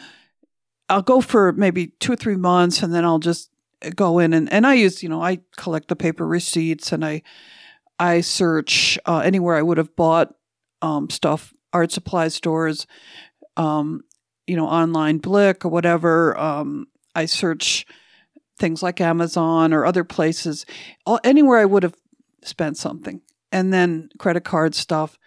I'll 0.90 1.03
go 1.03 1.20
for 1.20 1.53
maybe 1.53 1.88
two 2.00 2.12
or 2.12 2.16
three 2.16 2.37
months 2.37 2.83
and 2.83 2.92
then 2.92 3.05
I'll 3.05 3.20
just 3.20 3.50
go 3.94 4.18
in 4.18 4.33
and, 4.33 4.53
and 4.53 4.66
I 4.66 4.74
use, 4.74 5.03
you 5.03 5.09
know, 5.09 5.22
I 5.22 5.38
collect 5.57 5.88
the 5.88 5.96
paper 5.96 6.26
receipts 6.26 6.92
and 6.92 7.05
I, 7.05 7.22
I 7.98 8.20
search 8.20 8.98
uh, 9.07 9.18
anywhere 9.18 9.57
I 9.57 9.62
would 9.62 9.79
have 9.79 9.94
bought 9.94 10.35
um, 10.83 11.09
stuff, 11.09 11.55
art 11.72 11.92
supply 11.92 12.29
stores, 12.29 12.87
um, 13.57 14.03
you 14.46 14.57
know, 14.57 14.66
online 14.66 15.18
Blick 15.18 15.64
or 15.64 15.68
whatever. 15.68 16.37
Um, 16.38 16.88
I 17.14 17.26
search 17.26 17.87
things 18.59 18.83
like 18.83 19.00
Amazon 19.00 19.72
or 19.72 19.87
other 19.87 20.05
places, 20.05 20.66
all, 21.07 21.20
anywhere 21.24 21.59
I 21.59 21.64
would 21.64 21.83
have 21.83 21.94
spent 22.42 22.76
something, 22.76 23.20
and 23.53 23.72
then 23.72 24.11
credit 24.18 24.44
card 24.44 24.74
stuff, 24.74 25.18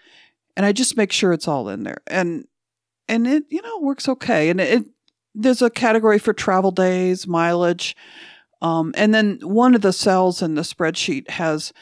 and 0.56 0.66
I 0.66 0.72
just 0.72 0.98
make 0.98 1.12
sure 1.12 1.34
it's 1.34 1.48
all 1.48 1.70
in 1.70 1.84
there, 1.84 2.02
and 2.08 2.48
and 3.08 3.28
it 3.28 3.46
you 3.50 3.62
know 3.62 3.80
works 3.80 4.08
okay, 4.08 4.50
and 4.50 4.62
it 4.62 4.86
there's 5.36 5.62
a 5.62 5.70
category 5.70 6.20
for 6.20 6.34
travel 6.34 6.72
days, 6.72 7.28
mileage, 7.28 7.96
um, 8.62 8.94
and 8.96 9.14
then 9.14 9.40
one 9.42 9.76
of 9.76 9.82
the 9.82 9.94
cells 9.94 10.42
in 10.42 10.56
the 10.56 10.62
spreadsheet 10.62 11.30
has 11.30 11.74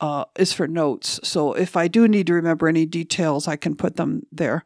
uh, 0.00 0.24
is 0.36 0.52
for 0.52 0.68
notes. 0.68 1.18
So 1.24 1.54
if 1.54 1.76
I 1.76 1.88
do 1.88 2.06
need 2.06 2.26
to 2.28 2.34
remember 2.34 2.68
any 2.68 2.86
details, 2.86 3.48
I 3.48 3.56
can 3.56 3.74
put 3.74 3.96
them 3.96 4.22
there. 4.30 4.62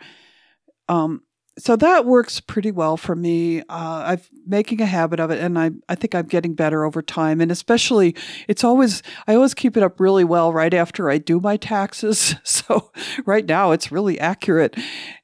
Um, 0.88 1.22
so 1.58 1.76
that 1.76 2.04
works 2.04 2.40
pretty 2.40 2.70
well 2.70 2.96
for 2.96 3.14
me. 3.14 3.60
Uh, 3.60 3.64
I'm 3.70 4.20
making 4.46 4.80
a 4.80 4.86
habit 4.86 5.20
of 5.20 5.30
it, 5.30 5.40
and 5.40 5.58
I 5.58 5.70
I 5.88 5.94
think 5.94 6.14
I'm 6.14 6.26
getting 6.26 6.54
better 6.54 6.84
over 6.84 7.02
time. 7.02 7.40
And 7.40 7.50
especially, 7.50 8.14
it's 8.48 8.64
always 8.64 9.02
I 9.26 9.34
always 9.34 9.54
keep 9.54 9.76
it 9.76 9.82
up 9.82 10.00
really 10.00 10.24
well 10.24 10.52
right 10.52 10.74
after 10.74 11.10
I 11.10 11.18
do 11.18 11.40
my 11.40 11.56
taxes. 11.56 12.34
So 12.44 12.90
right 13.24 13.44
now 13.46 13.72
it's 13.72 13.90
really 13.92 14.20
accurate, 14.20 14.76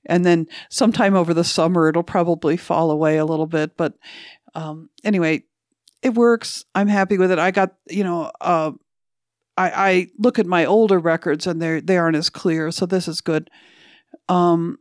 and 0.07 0.25
then 0.25 0.47
sometime 0.71 1.15
over 1.15 1.33
the 1.35 1.45
summer 1.45 1.89
it'll 1.89 2.03
probably 2.03 2.57
fall 2.57 2.91
away 2.91 3.17
a 3.17 3.25
little 3.25 3.47
bit. 3.47 3.77
But 3.77 3.95
um, 4.55 4.91
anyway, 5.05 5.45
it 6.03 6.15
works. 6.15 6.65
I'm 6.75 6.89
happy 6.89 7.19
with 7.19 7.31
it. 7.31 7.39
I 7.39 7.51
got 7.51 7.75
you 7.89 8.05
know. 8.05 8.31
Uh, 8.41 8.73
I, 9.57 9.91
I 9.91 10.07
look 10.19 10.39
at 10.39 10.47
my 10.47 10.65
older 10.65 10.99
records 10.99 11.47
and 11.47 11.61
they 11.61 11.81
they 11.81 11.97
aren't 11.97 12.17
as 12.17 12.31
clear, 12.31 12.71
so 12.71 12.87
this 12.87 13.09
is 13.09 13.21
good. 13.21 13.51
Um, 14.29 14.79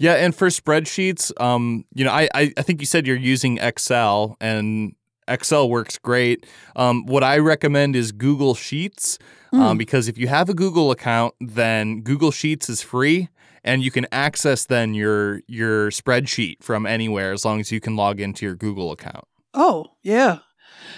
yeah, 0.00 0.14
and 0.14 0.34
for 0.34 0.48
spreadsheets, 0.48 1.30
um, 1.38 1.84
you 1.94 2.06
know, 2.06 2.10
I, 2.10 2.26
I, 2.34 2.52
I 2.56 2.62
think 2.62 2.80
you 2.80 2.86
said 2.86 3.06
you're 3.06 3.16
using 3.16 3.58
Excel, 3.58 4.34
and 4.40 4.94
Excel 5.28 5.68
works 5.68 5.98
great. 5.98 6.46
Um, 6.74 7.04
what 7.04 7.22
I 7.22 7.36
recommend 7.36 7.94
is 7.94 8.10
Google 8.10 8.54
Sheets, 8.54 9.18
mm. 9.52 9.60
um, 9.60 9.76
because 9.76 10.08
if 10.08 10.16
you 10.16 10.26
have 10.28 10.48
a 10.48 10.54
Google 10.54 10.90
account, 10.90 11.34
then 11.38 12.00
Google 12.00 12.30
Sheets 12.30 12.70
is 12.70 12.80
free, 12.80 13.28
and 13.62 13.84
you 13.84 13.90
can 13.90 14.06
access 14.10 14.64
then 14.64 14.94
your 14.94 15.42
your 15.46 15.90
spreadsheet 15.90 16.62
from 16.62 16.86
anywhere 16.86 17.32
as 17.32 17.44
long 17.44 17.60
as 17.60 17.70
you 17.70 17.78
can 17.78 17.94
log 17.94 18.22
into 18.22 18.46
your 18.46 18.54
Google 18.54 18.92
account. 18.92 19.26
Oh 19.52 19.88
yeah, 20.02 20.38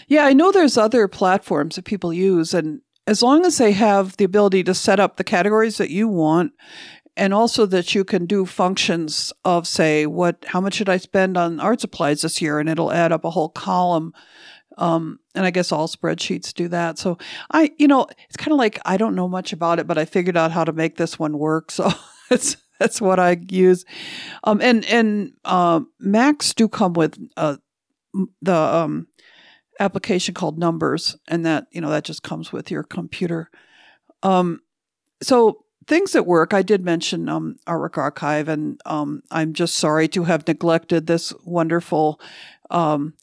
yeah. 0.06 0.26
I 0.26 0.32
know 0.32 0.52
there's 0.52 0.78
other 0.78 1.08
platforms 1.08 1.74
that 1.74 1.84
people 1.84 2.12
use, 2.12 2.54
and 2.54 2.82
as 3.08 3.20
long 3.20 3.44
as 3.44 3.58
they 3.58 3.72
have 3.72 4.16
the 4.16 4.24
ability 4.24 4.62
to 4.62 4.74
set 4.74 5.00
up 5.00 5.16
the 5.16 5.24
categories 5.24 5.78
that 5.78 5.90
you 5.90 6.06
want 6.06 6.52
and 7.16 7.34
also 7.34 7.66
that 7.66 7.94
you 7.94 8.04
can 8.04 8.26
do 8.26 8.46
functions 8.46 9.32
of 9.44 9.66
say 9.66 10.06
what 10.06 10.44
how 10.46 10.60
much 10.60 10.74
should 10.74 10.88
i 10.88 10.96
spend 10.96 11.36
on 11.36 11.60
art 11.60 11.80
supplies 11.80 12.22
this 12.22 12.40
year? 12.40 12.58
And 12.58 12.68
it'll 12.68 12.92
add 12.92 13.12
up 13.12 13.24
a 13.24 13.30
whole 13.30 13.50
column. 13.50 14.12
Um, 14.78 15.18
and 15.34 15.44
i 15.44 15.50
guess 15.50 15.70
all 15.70 15.86
spreadsheets 15.86 16.54
do 16.54 16.68
that. 16.68 16.98
So 16.98 17.18
i 17.50 17.70
you 17.78 17.86
know 17.86 18.06
it's 18.28 18.36
kind 18.36 18.52
of 18.52 18.58
like 18.58 18.78
i 18.84 18.96
don't 18.96 19.14
know 19.14 19.28
much 19.28 19.52
about 19.52 19.78
it 19.78 19.86
but 19.86 19.98
i 19.98 20.06
figured 20.06 20.36
out 20.36 20.52
how 20.52 20.64
to 20.64 20.72
make 20.72 20.96
this 20.96 21.18
one 21.18 21.38
work. 21.38 21.70
So 21.70 21.90
that's 22.30 22.56
that's 22.78 23.00
what 23.00 23.20
i 23.20 23.36
use. 23.48 23.84
Um, 24.44 24.60
and 24.60 24.84
and 24.86 25.32
uh, 25.44 25.80
macs 26.00 26.54
do 26.54 26.68
come 26.68 26.94
with 26.94 27.18
uh, 27.36 27.56
the 28.40 28.54
um, 28.54 29.08
application 29.78 30.34
called 30.34 30.58
numbers 30.58 31.16
and 31.28 31.44
that 31.44 31.66
you 31.70 31.80
know 31.80 31.90
that 31.90 32.04
just 32.04 32.22
comes 32.22 32.52
with 32.52 32.70
your 32.70 32.82
computer. 32.82 33.50
Um, 34.22 34.60
so 35.22 35.61
things 35.86 36.12
that 36.12 36.26
work, 36.26 36.54
I 36.54 36.62
did 36.62 36.84
mention 36.84 37.28
um, 37.28 37.56
Artwork 37.66 37.98
Archive, 37.98 38.48
and 38.48 38.80
um, 38.84 39.22
I'm 39.30 39.52
just 39.52 39.76
sorry 39.76 40.08
to 40.08 40.24
have 40.24 40.46
neglected 40.46 41.06
this 41.06 41.32
wonderful 41.44 42.20
um, 42.70 43.14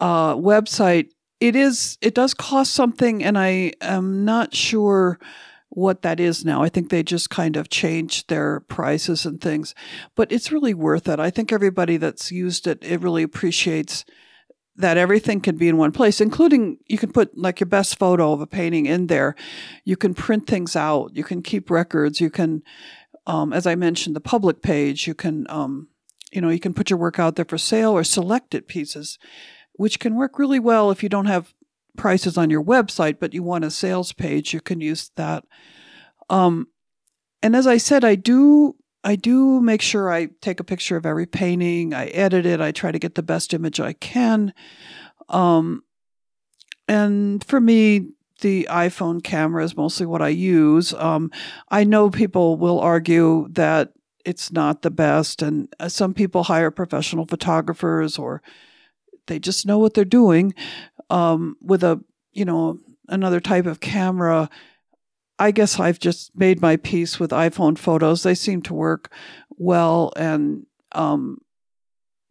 uh, 0.00 0.34
website. 0.34 1.10
It 1.40 1.56
is. 1.56 1.98
It 2.00 2.14
does 2.14 2.34
cost 2.34 2.72
something, 2.72 3.22
and 3.22 3.38
I 3.38 3.72
am 3.80 4.24
not 4.24 4.54
sure 4.54 5.18
what 5.68 6.02
that 6.02 6.20
is 6.20 6.44
now. 6.44 6.62
I 6.62 6.68
think 6.68 6.88
they 6.88 7.02
just 7.02 7.30
kind 7.30 7.56
of 7.56 7.68
changed 7.68 8.28
their 8.28 8.60
prices 8.60 9.26
and 9.26 9.40
things, 9.40 9.74
but 10.14 10.30
it's 10.30 10.52
really 10.52 10.74
worth 10.74 11.08
it. 11.08 11.18
I 11.18 11.30
think 11.30 11.52
everybody 11.52 11.96
that's 11.96 12.30
used 12.30 12.66
it, 12.66 12.78
it 12.82 13.00
really 13.00 13.24
appreciates 13.24 14.04
that 14.76 14.96
everything 14.96 15.40
can 15.40 15.56
be 15.56 15.68
in 15.68 15.76
one 15.76 15.92
place, 15.92 16.20
including 16.20 16.78
you 16.86 16.98
can 16.98 17.12
put 17.12 17.36
like 17.38 17.60
your 17.60 17.68
best 17.68 17.98
photo 17.98 18.32
of 18.32 18.40
a 18.40 18.46
painting 18.46 18.86
in 18.86 19.06
there. 19.06 19.34
You 19.84 19.96
can 19.96 20.14
print 20.14 20.46
things 20.46 20.74
out. 20.74 21.14
You 21.14 21.22
can 21.22 21.42
keep 21.42 21.70
records. 21.70 22.20
You 22.20 22.30
can, 22.30 22.62
um, 23.26 23.52
as 23.52 23.66
I 23.66 23.76
mentioned, 23.76 24.16
the 24.16 24.20
public 24.20 24.62
page. 24.62 25.06
You 25.06 25.14
can, 25.14 25.46
um, 25.48 25.88
you 26.32 26.40
know, 26.40 26.48
you 26.48 26.58
can 26.58 26.74
put 26.74 26.90
your 26.90 26.98
work 26.98 27.18
out 27.18 27.36
there 27.36 27.44
for 27.44 27.58
sale 27.58 27.92
or 27.92 28.02
selected 28.02 28.66
pieces, 28.66 29.18
which 29.74 30.00
can 30.00 30.16
work 30.16 30.38
really 30.38 30.58
well 30.58 30.90
if 30.90 31.02
you 31.02 31.08
don't 31.08 31.26
have 31.26 31.54
prices 31.96 32.36
on 32.36 32.50
your 32.50 32.62
website, 32.62 33.20
but 33.20 33.32
you 33.32 33.42
want 33.44 33.64
a 33.64 33.70
sales 33.70 34.12
page. 34.12 34.52
You 34.52 34.60
can 34.60 34.80
use 34.80 35.12
that. 35.14 35.44
Um, 36.28 36.68
and 37.42 37.54
as 37.54 37.66
I 37.66 37.76
said, 37.76 38.04
I 38.04 38.16
do 38.16 38.74
I 39.04 39.16
do 39.16 39.60
make 39.60 39.82
sure 39.82 40.10
I 40.10 40.26
take 40.40 40.60
a 40.60 40.64
picture 40.64 40.96
of 40.96 41.04
every 41.04 41.26
painting. 41.26 41.92
I 41.92 42.06
edit 42.06 42.46
it. 42.46 42.60
I 42.60 42.72
try 42.72 42.90
to 42.90 42.98
get 42.98 43.14
the 43.14 43.22
best 43.22 43.52
image 43.52 43.78
I 43.78 43.92
can. 43.92 44.54
Um, 45.28 45.84
and 46.88 47.44
for 47.44 47.60
me, 47.60 48.12
the 48.40 48.66
iPhone 48.70 49.22
camera 49.22 49.62
is 49.62 49.76
mostly 49.76 50.06
what 50.06 50.22
I 50.22 50.28
use. 50.28 50.92
Um, 50.94 51.30
I 51.68 51.84
know 51.84 52.10
people 52.10 52.56
will 52.56 52.80
argue 52.80 53.48
that 53.52 53.92
it's 54.24 54.50
not 54.50 54.82
the 54.82 54.90
best, 54.90 55.42
and 55.42 55.68
uh, 55.78 55.88
some 55.88 56.14
people 56.14 56.44
hire 56.44 56.70
professional 56.70 57.26
photographers 57.26 58.18
or 58.18 58.42
they 59.26 59.38
just 59.38 59.66
know 59.66 59.78
what 59.78 59.94
they're 59.94 60.04
doing 60.04 60.54
um, 61.10 61.56
with 61.60 61.82
a 61.82 62.02
you 62.32 62.44
know 62.44 62.78
another 63.08 63.40
type 63.40 63.66
of 63.66 63.80
camera. 63.80 64.48
I 65.38 65.50
guess 65.50 65.80
I've 65.80 65.98
just 65.98 66.36
made 66.36 66.60
my 66.60 66.76
peace 66.76 67.18
with 67.18 67.30
iPhone 67.30 67.76
photos. 67.76 68.22
They 68.22 68.34
seem 68.34 68.62
to 68.62 68.74
work 68.74 69.12
well, 69.50 70.12
and 70.16 70.66
um, 70.92 71.38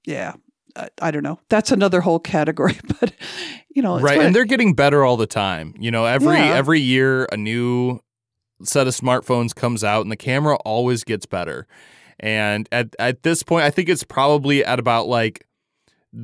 yeah, 0.06 0.34
I, 0.76 0.90
I, 1.02 1.12
don't 1.12 1.24
know. 1.24 1.40
That's 1.50 1.72
another 1.72 2.02
whole 2.02 2.20
category, 2.20 2.80
but 3.00 3.14
you 3.70 3.82
know, 3.82 4.00
right. 4.00 4.22
And 4.22 4.36
they're 4.36 4.46
getting 4.46 4.74
better 4.74 5.04
all 5.04 5.18
the 5.18 5.28
time. 5.28 5.76
You 5.78 5.92
know, 5.92 6.06
every 6.06 6.38
yeah. 6.38 6.56
every 6.56 6.80
year 6.80 7.26
a 7.32 7.38
new 7.38 8.00
set 8.64 8.88
of 8.88 8.96
smartphones 8.96 9.54
comes 9.54 9.84
out, 9.84 10.02
and 10.02 10.12
the 10.12 10.18
camera 10.18 10.56
always 10.64 11.04
gets 11.04 11.26
better. 11.26 11.68
And 12.20 12.70
at 12.72 12.96
at 13.00 13.24
this 13.24 13.44
point, 13.44 13.66
I 13.66 13.70
think 13.70 13.90
it's 13.90 14.04
probably 14.04 14.64
at 14.64 14.80
about 14.80 15.08
like 15.08 15.46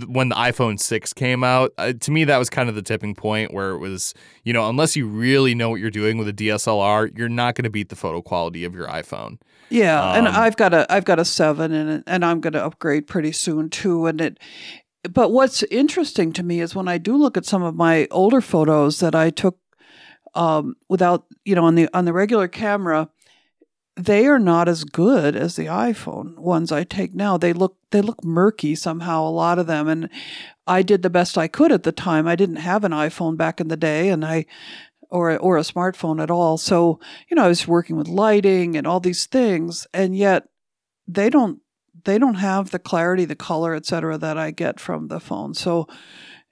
when 0.08 0.30
the 0.30 0.36
iPhone 0.36 0.80
6 0.80 1.14
came 1.14 1.44
out, 1.44 1.74
uh, 1.78 1.94
to 1.94 2.12
me 2.12 2.24
that 2.26 2.38
was 2.38 2.50
kind 2.50 2.70
of 2.70 2.76
the 2.76 2.82
tipping 2.82 3.16
point 3.16 3.54
where 3.54 3.72
it 3.72 3.80
was, 3.80 4.14
you 4.44 4.54
know, 4.54 4.70
unless 4.70 4.96
you 4.96 5.08
really 5.08 5.56
know 5.56 5.70
what 5.70 5.80
you're 5.80 5.90
doing 5.90 6.18
with 6.18 6.28
a 6.28 6.34
DSLR, 6.34 7.18
you're 7.18 7.30
not 7.30 7.56
going 7.56 7.64
to 7.64 7.70
beat 7.70 7.90
the 7.90 7.96
photo 7.96 8.22
quality 8.22 8.64
of 8.64 8.76
your 8.76 8.88
iPhone. 8.88 9.40
Yeah, 9.70 10.02
um, 10.02 10.18
and 10.18 10.28
I've 10.28 10.56
got 10.56 10.74
a 10.74 10.92
I've 10.92 11.06
got 11.06 11.20
a 11.20 11.26
7 11.26 11.72
and 11.72 12.04
and 12.06 12.26
I'm 12.26 12.40
going 12.42 12.54
to 12.54 12.64
upgrade 12.64 13.08
pretty 13.08 13.32
soon 13.32 13.70
too 13.70 14.06
and 14.08 14.22
it 14.22 14.40
but 15.14 15.32
what's 15.32 15.64
interesting 15.64 16.34
to 16.34 16.44
me 16.44 16.60
is 16.60 16.76
when 16.76 16.88
I 16.88 16.98
do 16.98 17.16
look 17.16 17.38
at 17.38 17.46
some 17.46 17.64
of 17.64 17.76
my 17.76 18.08
older 18.12 18.42
photos 18.42 19.00
that 19.00 19.16
I 19.16 19.30
took 19.30 19.58
um, 20.36 20.76
without, 20.90 21.26
you 21.46 21.56
know, 21.56 21.66
on 21.66 21.76
the 21.76 21.90
on 21.94 22.06
the 22.06 22.14
regular 22.14 22.48
camera, 22.48 23.10
they 24.06 24.28
are 24.28 24.40
not 24.40 24.70
as 24.70 24.86
good 24.86 25.36
as 25.36 25.56
the 25.56 25.66
iPhone 25.66 26.38
ones 26.38 26.72
I 26.72 26.86
take 26.86 27.14
now. 27.14 27.38
They 27.38 27.52
look 27.52 27.76
they 27.92 28.02
look 28.02 28.24
murky 28.24 28.74
somehow 28.76 29.24
a 29.24 29.30
lot 29.30 29.60
of 29.60 29.68
them 29.68 29.88
and 29.88 30.10
I 30.66 30.84
did 30.84 31.02
the 31.02 31.10
best 31.10 31.38
I 31.38 31.48
could 31.48 31.72
at 31.72 31.84
the 31.84 31.92
time. 31.92 32.28
I 32.28 32.36
didn't 32.36 32.58
have 32.58 32.84
an 32.84 32.94
iPhone 32.94 33.36
back 33.36 33.60
in 33.60 33.68
the 33.68 33.76
day 33.76 34.10
and 34.10 34.24
I 34.24 34.46
or 35.10 35.38
or 35.38 35.58
a 35.58 35.62
smartphone 35.62 36.22
at 36.24 36.32
all. 36.32 36.58
So, 36.58 37.00
you 37.30 37.36
know, 37.36 37.44
I 37.44 37.50
was 37.50 37.68
working 37.68 37.98
with 37.98 38.08
lighting 38.08 38.78
and 38.78 38.88
all 38.88 39.02
these 39.02 39.26
things 39.26 39.86
and 39.94 40.16
yet 40.16 40.48
they 41.06 41.30
don't 41.30 41.60
they 42.06 42.18
don't 42.18 42.36
have 42.36 42.72
the 42.72 42.80
clarity, 42.80 43.26
the 43.26 43.36
color, 43.36 43.76
etc. 43.76 44.18
that 44.18 44.38
I 44.38 44.52
get 44.52 44.80
from 44.80 45.10
the 45.10 45.20
phone. 45.20 45.54
So 45.54 45.88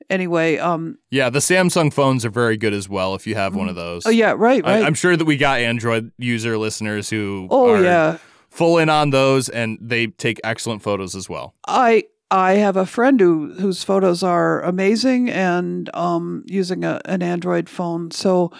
anyway, 0.09 0.57
um, 0.57 0.97
yeah, 1.11 1.29
the 1.29 1.39
Samsung 1.39 1.91
phones 1.93 2.25
are 2.25 2.29
very 2.29 2.57
good 2.57 2.73
as 2.73 2.87
well. 2.89 3.15
If 3.15 3.27
you 3.27 3.35
have 3.35 3.55
one 3.55 3.69
of 3.69 3.75
those, 3.75 4.05
oh 4.05 4.09
yeah, 4.09 4.31
right, 4.31 4.63
right. 4.63 4.65
I, 4.65 4.87
am 4.87 4.93
sure 4.93 5.15
that 5.15 5.25
we 5.25 5.37
got 5.37 5.59
Android 5.59 6.11
user 6.17 6.57
listeners 6.57 7.09
who 7.09 7.47
oh 7.51 7.81
yeah 7.81 8.17
full 8.49 8.77
in 8.77 8.89
on 8.89 9.11
those, 9.11 9.49
and 9.49 9.77
they 9.81 10.07
take 10.07 10.39
excellent 10.43 10.81
photos 10.81 11.15
as 11.15 11.29
well. 11.29 11.53
I 11.67 12.05
I 12.31 12.53
have 12.53 12.75
a 12.75 12.85
friend 12.85 13.19
who 13.19 13.53
whose 13.53 13.83
photos 13.83 14.23
are 14.23 14.61
amazing, 14.63 15.29
and 15.29 15.89
um, 15.95 16.43
using 16.47 16.83
a, 16.83 16.99
an 17.05 17.21
Android 17.21 17.69
phone. 17.69 18.11
So 18.11 18.51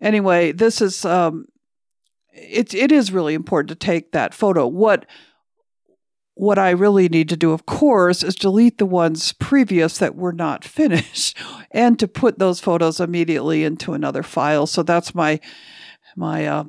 anyway, 0.00 0.52
this 0.52 0.80
is 0.80 1.04
um, 1.04 1.46
it 2.32 2.74
it 2.74 2.92
is 2.92 3.12
really 3.12 3.34
important 3.34 3.68
to 3.68 3.86
take 3.86 4.12
that 4.12 4.34
photo. 4.34 4.66
What 4.66 5.06
what 6.34 6.58
I 6.58 6.70
really 6.70 7.08
need 7.08 7.28
to 7.28 7.36
do, 7.36 7.52
of 7.52 7.66
course, 7.66 8.22
is 8.22 8.34
delete 8.34 8.78
the 8.78 8.86
ones 8.86 9.32
previous 9.34 9.98
that 9.98 10.16
were 10.16 10.32
not 10.32 10.64
finished 10.80 11.36
and 11.70 11.98
to 11.98 12.08
put 12.08 12.38
those 12.38 12.60
photos 12.60 13.00
immediately 13.00 13.64
into 13.64 13.92
another 13.92 14.22
file. 14.22 14.66
So 14.66 14.82
that's 14.82 15.14
my, 15.14 15.40
my, 16.16 16.46
uh, 16.46 16.64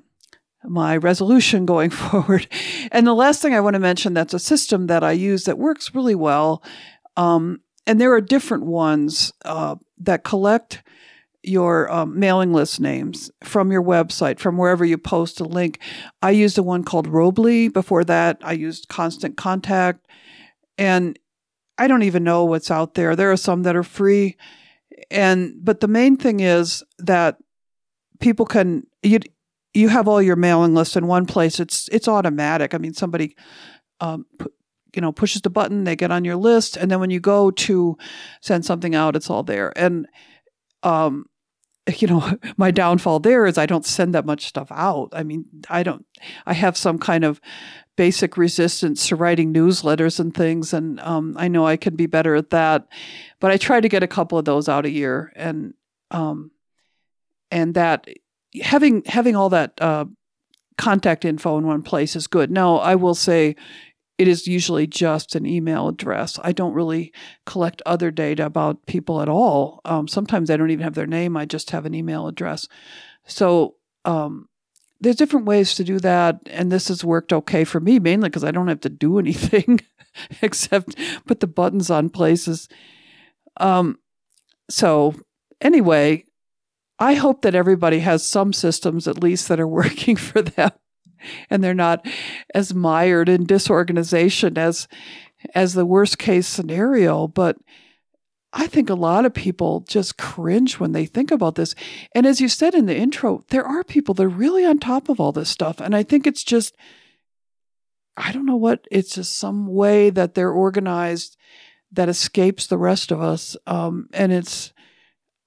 my 0.63 0.97
resolution 0.97 1.65
going 1.73 1.89
forward. 1.89 2.47
And 2.91 3.07
the 3.07 3.13
last 3.13 3.41
thing 3.41 3.53
I 3.53 3.61
want 3.61 3.75
to 3.75 3.79
mention 3.79 4.13
that's 4.13 4.33
a 4.33 4.39
system 4.39 4.87
that 4.87 5.03
I 5.03 5.11
use 5.11 5.45
that 5.45 5.57
works 5.57 5.95
really 5.95 6.15
well. 6.15 6.63
Um, 7.15 7.61
and 7.85 7.99
there 7.99 8.13
are 8.13 8.21
different 8.21 8.65
ones 8.65 9.33
uh, 9.45 9.75
that 9.99 10.23
collect 10.23 10.83
your 11.43 11.91
um, 11.91 12.17
mailing 12.17 12.53
list 12.53 12.79
names 12.79 13.29
from 13.43 13.71
your 13.71 13.83
website, 13.83 14.39
from 14.39 14.57
wherever 14.57 14.85
you 14.85 14.97
post 14.97 15.39
a 15.39 15.43
link. 15.43 15.79
I 16.21 16.31
used 16.31 16.57
a 16.57 16.63
one 16.63 16.83
called 16.83 17.07
Robly. 17.07 17.67
Before 17.67 18.03
that, 18.05 18.37
I 18.41 18.53
used 18.53 18.87
Constant 18.87 19.35
Contact. 19.35 20.07
And 20.77 21.19
I 21.77 21.87
don't 21.87 22.03
even 22.03 22.23
know 22.23 22.45
what's 22.45 22.71
out 22.71 22.93
there. 22.93 23.15
There 23.15 23.31
are 23.31 23.37
some 23.37 23.63
that 23.63 23.75
are 23.75 23.83
free. 23.83 24.37
And, 25.11 25.55
but 25.61 25.81
the 25.81 25.87
main 25.87 26.17
thing 26.17 26.39
is 26.39 26.83
that 26.99 27.37
people 28.19 28.45
can, 28.45 28.87
you, 29.01 29.19
you 29.73 29.89
have 29.89 30.07
all 30.07 30.21
your 30.21 30.35
mailing 30.35 30.73
lists 30.73 30.95
in 30.95 31.07
one 31.07 31.25
place. 31.25 31.59
It's, 31.59 31.89
it's 31.91 32.07
automatic. 32.07 32.73
I 32.73 32.77
mean, 32.77 32.93
somebody, 32.93 33.35
um, 33.99 34.25
you 34.95 35.01
know, 35.01 35.11
pushes 35.11 35.41
the 35.41 35.49
button, 35.49 35.83
they 35.83 35.95
get 35.95 36.11
on 36.11 36.23
your 36.23 36.35
list. 36.35 36.77
And 36.77 36.89
then 36.89 36.99
when 36.99 37.09
you 37.09 37.19
go 37.19 37.51
to 37.51 37.97
send 38.41 38.65
something 38.65 38.95
out, 38.95 39.15
it's 39.15 39.29
all 39.29 39.43
there. 39.43 39.73
And, 39.75 40.07
um, 40.83 41.25
you 41.97 42.07
know, 42.07 42.37
my 42.57 42.71
downfall 42.71 43.19
there 43.19 43.45
is 43.45 43.57
I 43.57 43.65
don't 43.65 43.85
send 43.85 44.13
that 44.15 44.25
much 44.25 44.45
stuff 44.45 44.71
out. 44.71 45.09
I 45.13 45.23
mean, 45.23 45.45
I 45.69 45.83
don't, 45.83 46.05
I 46.45 46.53
have 46.53 46.77
some 46.77 46.97
kind 46.97 47.23
of 47.23 47.41
basic 47.95 48.37
resistance 48.37 49.07
to 49.07 49.15
writing 49.15 49.53
newsletters 49.53 50.19
and 50.19 50.33
things. 50.33 50.73
And 50.73 50.99
um, 51.01 51.35
I 51.37 51.47
know 51.47 51.67
I 51.67 51.77
can 51.77 51.95
be 51.95 52.05
better 52.05 52.35
at 52.35 52.49
that. 52.51 52.87
But 53.39 53.51
I 53.51 53.57
try 53.57 53.81
to 53.81 53.89
get 53.89 54.03
a 54.03 54.07
couple 54.07 54.37
of 54.37 54.45
those 54.45 54.69
out 54.69 54.85
a 54.85 54.89
year. 54.89 55.31
And, 55.35 55.73
um, 56.09 56.51
and 57.51 57.73
that 57.75 58.07
having, 58.61 59.03
having 59.05 59.35
all 59.35 59.49
that, 59.49 59.73
uh, 59.79 60.05
contact 60.75 61.23
info 61.23 61.57
in 61.59 61.67
one 61.67 61.83
place 61.83 62.15
is 62.15 62.25
good. 62.25 62.49
Now, 62.49 62.77
I 62.77 62.95
will 62.95 63.13
say 63.13 63.55
it 64.17 64.27
is 64.27 64.47
usually 64.47 64.85
just 64.87 65.35
an 65.35 65.45
email 65.45 65.87
address. 65.87 66.39
I 66.43 66.51
don't 66.51 66.73
really 66.73 67.11
collect 67.45 67.81
other 67.85 68.11
data 68.11 68.45
about 68.45 68.85
people 68.85 69.21
at 69.21 69.29
all. 69.29 69.81
Um, 69.85 70.07
sometimes 70.07 70.49
I 70.49 70.57
don't 70.57 70.69
even 70.69 70.83
have 70.83 70.93
their 70.93 71.07
name, 71.07 71.35
I 71.35 71.45
just 71.45 71.71
have 71.71 71.85
an 71.85 71.95
email 71.95 72.27
address. 72.27 72.67
So 73.25 73.75
um, 74.05 74.49
there's 75.01 75.15
different 75.15 75.45
ways 75.45 75.73
to 75.75 75.83
do 75.83 75.99
that. 75.99 76.39
And 76.47 76.71
this 76.71 76.89
has 76.89 77.03
worked 77.03 77.33
okay 77.33 77.63
for 77.63 77.79
me, 77.79 77.99
mainly 77.99 78.29
because 78.29 78.43
I 78.43 78.51
don't 78.51 78.67
have 78.67 78.81
to 78.81 78.89
do 78.89 79.17
anything 79.19 79.81
except 80.41 80.95
put 81.25 81.39
the 81.39 81.47
buttons 81.47 81.89
on 81.89 82.09
places. 82.09 82.69
Um, 83.57 83.99
so, 84.69 85.15
anyway, 85.59 86.25
I 86.99 87.15
hope 87.15 87.41
that 87.41 87.55
everybody 87.55 87.99
has 87.99 88.25
some 88.25 88.53
systems 88.53 89.07
at 89.07 89.21
least 89.21 89.47
that 89.47 89.59
are 89.59 89.67
working 89.83 90.15
for 90.15 90.41
them 90.41 90.71
and 91.49 91.63
they're 91.63 91.73
not 91.73 92.05
as 92.53 92.73
mired 92.73 93.29
in 93.29 93.45
disorganization 93.45 94.57
as 94.57 94.87
as 95.53 95.73
the 95.73 95.85
worst 95.85 96.17
case 96.17 96.47
scenario 96.47 97.27
but 97.27 97.57
I 98.55 98.67
think 98.67 98.89
a 98.89 98.95
lot 98.95 99.25
of 99.25 99.33
people 99.33 99.83
just 99.87 100.17
cringe 100.17 100.79
when 100.79 100.91
they 100.91 101.07
think 101.07 101.31
about 101.31 101.55
this. 101.55 101.73
And 102.13 102.27
as 102.27 102.39
you 102.39 102.47
said 102.47 102.75
in 102.75 102.85
the 102.85 102.95
intro, 102.95 103.43
there 103.49 103.65
are 103.65 103.83
people 103.83 104.13
that 104.13 104.23
are 104.23 104.29
really 104.29 104.63
on 104.63 104.77
top 104.77 105.09
of 105.09 105.19
all 105.19 105.31
this 105.31 105.49
stuff. 105.49 105.81
And 105.81 105.95
I 105.95 106.03
think 106.03 106.27
it's 106.27 106.43
just, 106.43 106.75
I 108.15 108.31
don't 108.31 108.45
know 108.45 108.55
what, 108.55 108.87
it's 108.91 109.15
just 109.15 109.35
some 109.37 109.65
way 109.65 110.11
that 110.11 110.35
they're 110.35 110.51
organized 110.51 111.35
that 111.91 112.09
escapes 112.09 112.67
the 112.67 112.77
rest 112.77 113.11
of 113.11 113.21
us. 113.21 113.57
Um, 113.65 114.07
and 114.13 114.31
it's, 114.31 114.71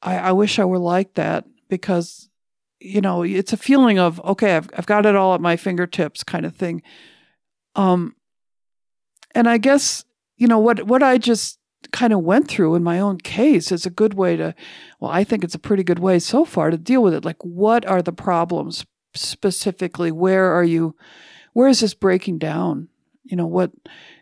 I, 0.03 0.17
I 0.19 0.33
wish 0.33 0.59
I 0.59 0.65
were 0.65 0.79
like 0.79 1.15
that 1.15 1.45
because 1.69 2.29
you 2.81 3.01
know, 3.01 3.23
it's 3.23 3.53
a 3.53 3.57
feeling 3.57 3.99
of, 3.99 4.21
okay, 4.21 4.57
I've, 4.57 4.69
I've 4.77 4.87
got 4.87 5.07
it 5.07 5.17
all 5.17 5.35
at 5.35 5.41
my 5.41 5.57
fingertips 5.57 6.23
kind 6.23 6.45
of 6.45 6.55
thing. 6.55 6.83
Um, 7.75 8.15
and 9.35 9.49
I 9.49 9.59
guess, 9.59 10.05
you 10.37 10.47
know, 10.47 10.59
what, 10.59 10.87
what 10.87 11.03
I 11.03 11.19
just 11.19 11.59
kind 11.93 12.13
of 12.13 12.21
went 12.21 12.49
through 12.49 12.75
in 12.75 12.83
my 12.83 13.01
own 13.01 13.19
case 13.19 13.71
is 13.71 13.87
a 13.87 13.91
good 13.91 14.15
way 14.15 14.37
to, 14.37 14.55
well, 15.01 15.11
I 15.11 15.25
think 15.25 15.45
it's 15.45 15.55
a 15.55 15.59
pretty 15.59 15.85
good 15.85 15.99
way 15.99 16.19
so 16.19 16.45
far 16.45 16.71
to 16.71 16.79
deal 16.79 17.03
with 17.03 17.15
it. 17.15 17.25
Like, 17.25 17.43
what 17.43 17.87
are 17.87 18.03
the 18.03 18.13
problems 18.13 18.85
specifically? 19.15 20.11
Where 20.11 20.53
are 20.53 20.65
you, 20.65 20.97
where 21.53 21.69
is 21.69 21.81
this 21.81 21.95
breaking 21.95 22.39
down? 22.39 22.89
You 23.25 23.37
know, 23.37 23.47
what, 23.47 23.73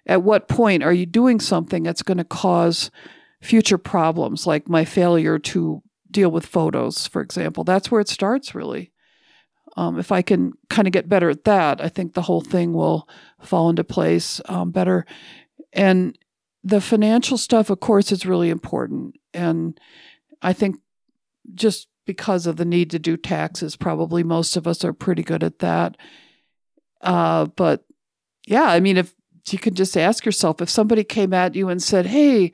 at 0.06 0.22
what 0.22 0.48
point 0.48 0.82
are 0.82 0.92
you 0.92 1.06
doing 1.06 1.40
something 1.40 1.82
that's 1.82 2.02
going 2.02 2.18
to 2.18 2.24
cause 2.24 2.90
future 3.40 3.78
problems, 3.78 4.46
like 4.46 4.68
my 4.68 4.84
failure 4.84 5.38
to 5.38 5.82
deal 6.14 6.30
with 6.30 6.46
photos, 6.46 7.06
for 7.06 7.20
example. 7.20 7.64
That's 7.64 7.90
where 7.90 8.00
it 8.00 8.08
starts, 8.08 8.54
really. 8.54 8.92
Um, 9.76 9.98
if 9.98 10.12
I 10.12 10.22
can 10.22 10.52
kind 10.70 10.86
of 10.86 10.92
get 10.92 11.08
better 11.08 11.28
at 11.28 11.44
that, 11.44 11.82
I 11.82 11.88
think 11.88 12.14
the 12.14 12.22
whole 12.22 12.40
thing 12.40 12.72
will 12.72 13.08
fall 13.42 13.68
into 13.68 13.84
place 13.84 14.40
um, 14.46 14.70
better. 14.70 15.04
And 15.72 16.16
the 16.62 16.80
financial 16.80 17.36
stuff, 17.36 17.68
of 17.68 17.80
course, 17.80 18.12
is 18.12 18.24
really 18.24 18.50
important. 18.50 19.16
And 19.34 19.78
I 20.40 20.52
think 20.52 20.76
just 21.54 21.88
because 22.06 22.46
of 22.46 22.56
the 22.56 22.64
need 22.64 22.90
to 22.92 22.98
do 22.98 23.16
taxes, 23.16 23.76
probably 23.76 24.22
most 24.22 24.56
of 24.56 24.66
us 24.66 24.84
are 24.84 24.92
pretty 24.92 25.22
good 25.22 25.42
at 25.42 25.58
that. 25.58 25.96
Uh, 27.00 27.46
but 27.46 27.84
yeah, 28.46 28.64
I 28.64 28.80
mean, 28.80 28.96
if 28.96 29.14
you 29.50 29.58
could 29.58 29.74
just 29.74 29.96
ask 29.96 30.24
yourself 30.24 30.62
if 30.62 30.70
somebody 30.70 31.04
came 31.04 31.34
at 31.34 31.54
you 31.54 31.68
and 31.68 31.82
said, 31.82 32.06
Hey, 32.06 32.52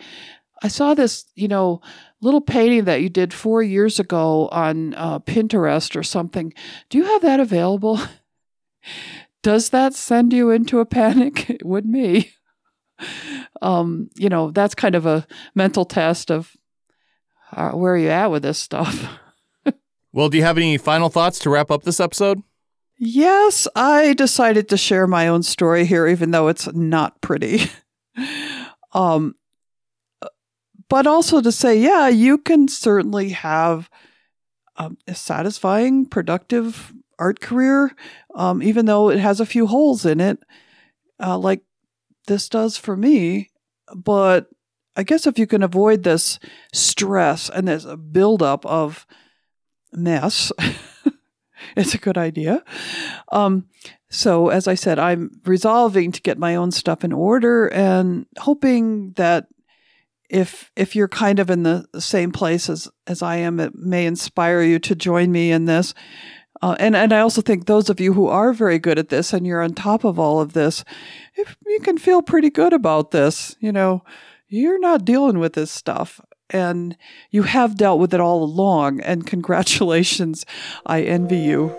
I 0.63 0.69
saw 0.69 0.95
this, 0.95 1.27
you 1.35 1.49
know, 1.49 1.81
little 2.21 2.41
painting 2.41 2.85
that 2.85 3.03
you 3.03 3.09
did 3.09 3.33
four 3.33 3.63
years 3.63 3.99
ago 3.99 4.49
on 4.49 4.95
uh, 4.95 5.19
Pinterest 5.21 5.97
or 5.97 6.03
something. 6.03 6.53
Do 6.89 6.99
you 6.99 7.05
have 7.05 7.23
that 7.23 7.41
available? 7.41 8.01
Does 9.43 9.71
that 9.71 9.95
send 9.95 10.33
you 10.33 10.51
into 10.51 10.81
a 10.81 10.87
panic? 10.87 11.49
It 11.61 11.65
would 11.65 11.87
me. 11.87 12.33
Um, 13.63 14.11
you 14.17 14.29
know, 14.29 14.51
that's 14.51 14.75
kind 14.75 14.95
of 14.95 15.07
a 15.07 15.27
mental 15.55 15.85
test 15.85 16.31
of 16.31 16.55
uh, 17.53 17.71
where 17.71 17.95
are 17.95 17.99
you 17.99 18.09
at 18.09 18.31
with 18.31 18.43
this 18.43 18.59
stuff. 18.59 19.07
well, 20.13 20.29
do 20.29 20.37
you 20.37 20.45
have 20.45 20.59
any 20.59 20.79
final 20.79 21.09
thoughts 21.09 21.39
to 21.41 21.51
wrap 21.51 21.71
up 21.71 21.83
this 21.83 22.01
episode? 22.01 22.43
Yes, 22.97 23.67
I 23.75 24.13
decided 24.13 24.69
to 24.69 24.77
share 24.77 25.07
my 25.07 25.27
own 25.27 25.43
story 25.43 25.87
here, 25.87 26.07
even 26.07 26.31
though 26.31 26.49
it's 26.49 26.71
not 26.75 27.21
pretty. 27.23 27.71
um, 28.93 29.35
but 30.91 31.07
also 31.07 31.41
to 31.41 31.53
say, 31.53 31.79
yeah, 31.79 32.09
you 32.09 32.37
can 32.37 32.67
certainly 32.67 33.31
have 33.31 33.89
um, 34.77 34.99
a 35.07 35.15
satisfying, 35.15 36.05
productive 36.05 36.93
art 37.17 37.41
career, 37.41 37.93
um, 38.35 38.61
even 38.61 38.87
though 38.87 39.09
it 39.09 39.21
has 39.21 39.39
a 39.39 39.47
few 39.47 39.69
holes 39.69 40.05
in 40.05 40.21
it, 40.21 40.41
uh, 41.23 41.39
like 41.39 41.63
this 42.27 42.49
does 42.49 42.77
for 42.77 42.97
me. 42.97 43.51
But 43.95 44.49
I 44.97 45.05
guess 45.05 45.29
if 45.29 45.39
you 45.39 45.47
can 45.47 45.63
avoid 45.63 46.03
this 46.03 46.41
stress 46.75 47.49
and 47.49 47.69
this 47.69 47.87
buildup 48.11 48.67
of 48.67 49.07
mess, 49.93 50.51
it's 51.77 51.95
a 51.95 51.99
good 51.99 52.19
idea. 52.19 52.65
Um, 53.31 53.69
so, 54.09 54.49
as 54.49 54.67
I 54.67 54.75
said, 54.75 54.99
I'm 54.99 55.41
resolving 55.45 56.11
to 56.11 56.21
get 56.21 56.37
my 56.37 56.57
own 56.57 56.73
stuff 56.73 57.05
in 57.05 57.13
order 57.13 57.69
and 57.69 58.27
hoping 58.39 59.13
that 59.13 59.47
if 60.31 60.71
if 60.77 60.95
you're 60.95 61.09
kind 61.09 61.39
of 61.39 61.51
in 61.51 61.65
the 61.65 61.87
same 61.99 62.31
place 62.31 62.71
as 62.71 62.89
as 63.07 63.21
I 63.23 63.37
am, 63.37 63.61
it 63.61 63.75
may 63.75 64.07
inspire 64.07 64.63
you 64.63 64.79
to 64.79 64.95
join 64.95 65.33
me 65.33 65.51
in 65.51 65.67
this. 65.67 65.93
Uh, 66.63 66.77
and 66.79 66.95
and 66.95 67.13
I 67.13 67.21
also 67.21 67.43
think 67.43 67.67
those 67.67 67.91
of 67.91 68.01
you 68.01 68.13
who 68.13 68.29
are 68.29 68.53
very 68.53 68.79
good 68.79 68.99
at 68.99 69.09
this 69.09 69.33
and 69.33 69.47
you're 69.47 69.63
on 69.63 69.75
top 69.75 70.05
of 70.05 70.19
all 70.19 70.41
of 70.41 70.53
this, 70.53 70.85
if 71.35 71.57
you 71.67 71.81
can 71.81 71.99
feel 71.99 72.23
pretty 72.23 72.51
good 72.51 72.73
about 72.73 73.11
this, 73.11 73.57
you 73.61 73.73
know, 73.73 74.05
you're 74.49 74.79
not 74.79 75.05
dealing 75.05 75.39
with 75.39 75.55
this 75.55 75.71
stuff 75.71 76.21
and 76.51 76.97
you 77.31 77.45
have 77.45 77.77
dealt 77.77 78.01
with 78.01 78.15
it 78.15 78.21
all 78.21 78.43
along. 78.43 79.01
And 79.01 79.27
congratulations, 79.27 80.47
I 80.87 81.03
envy 81.03 81.39
you. 81.39 81.75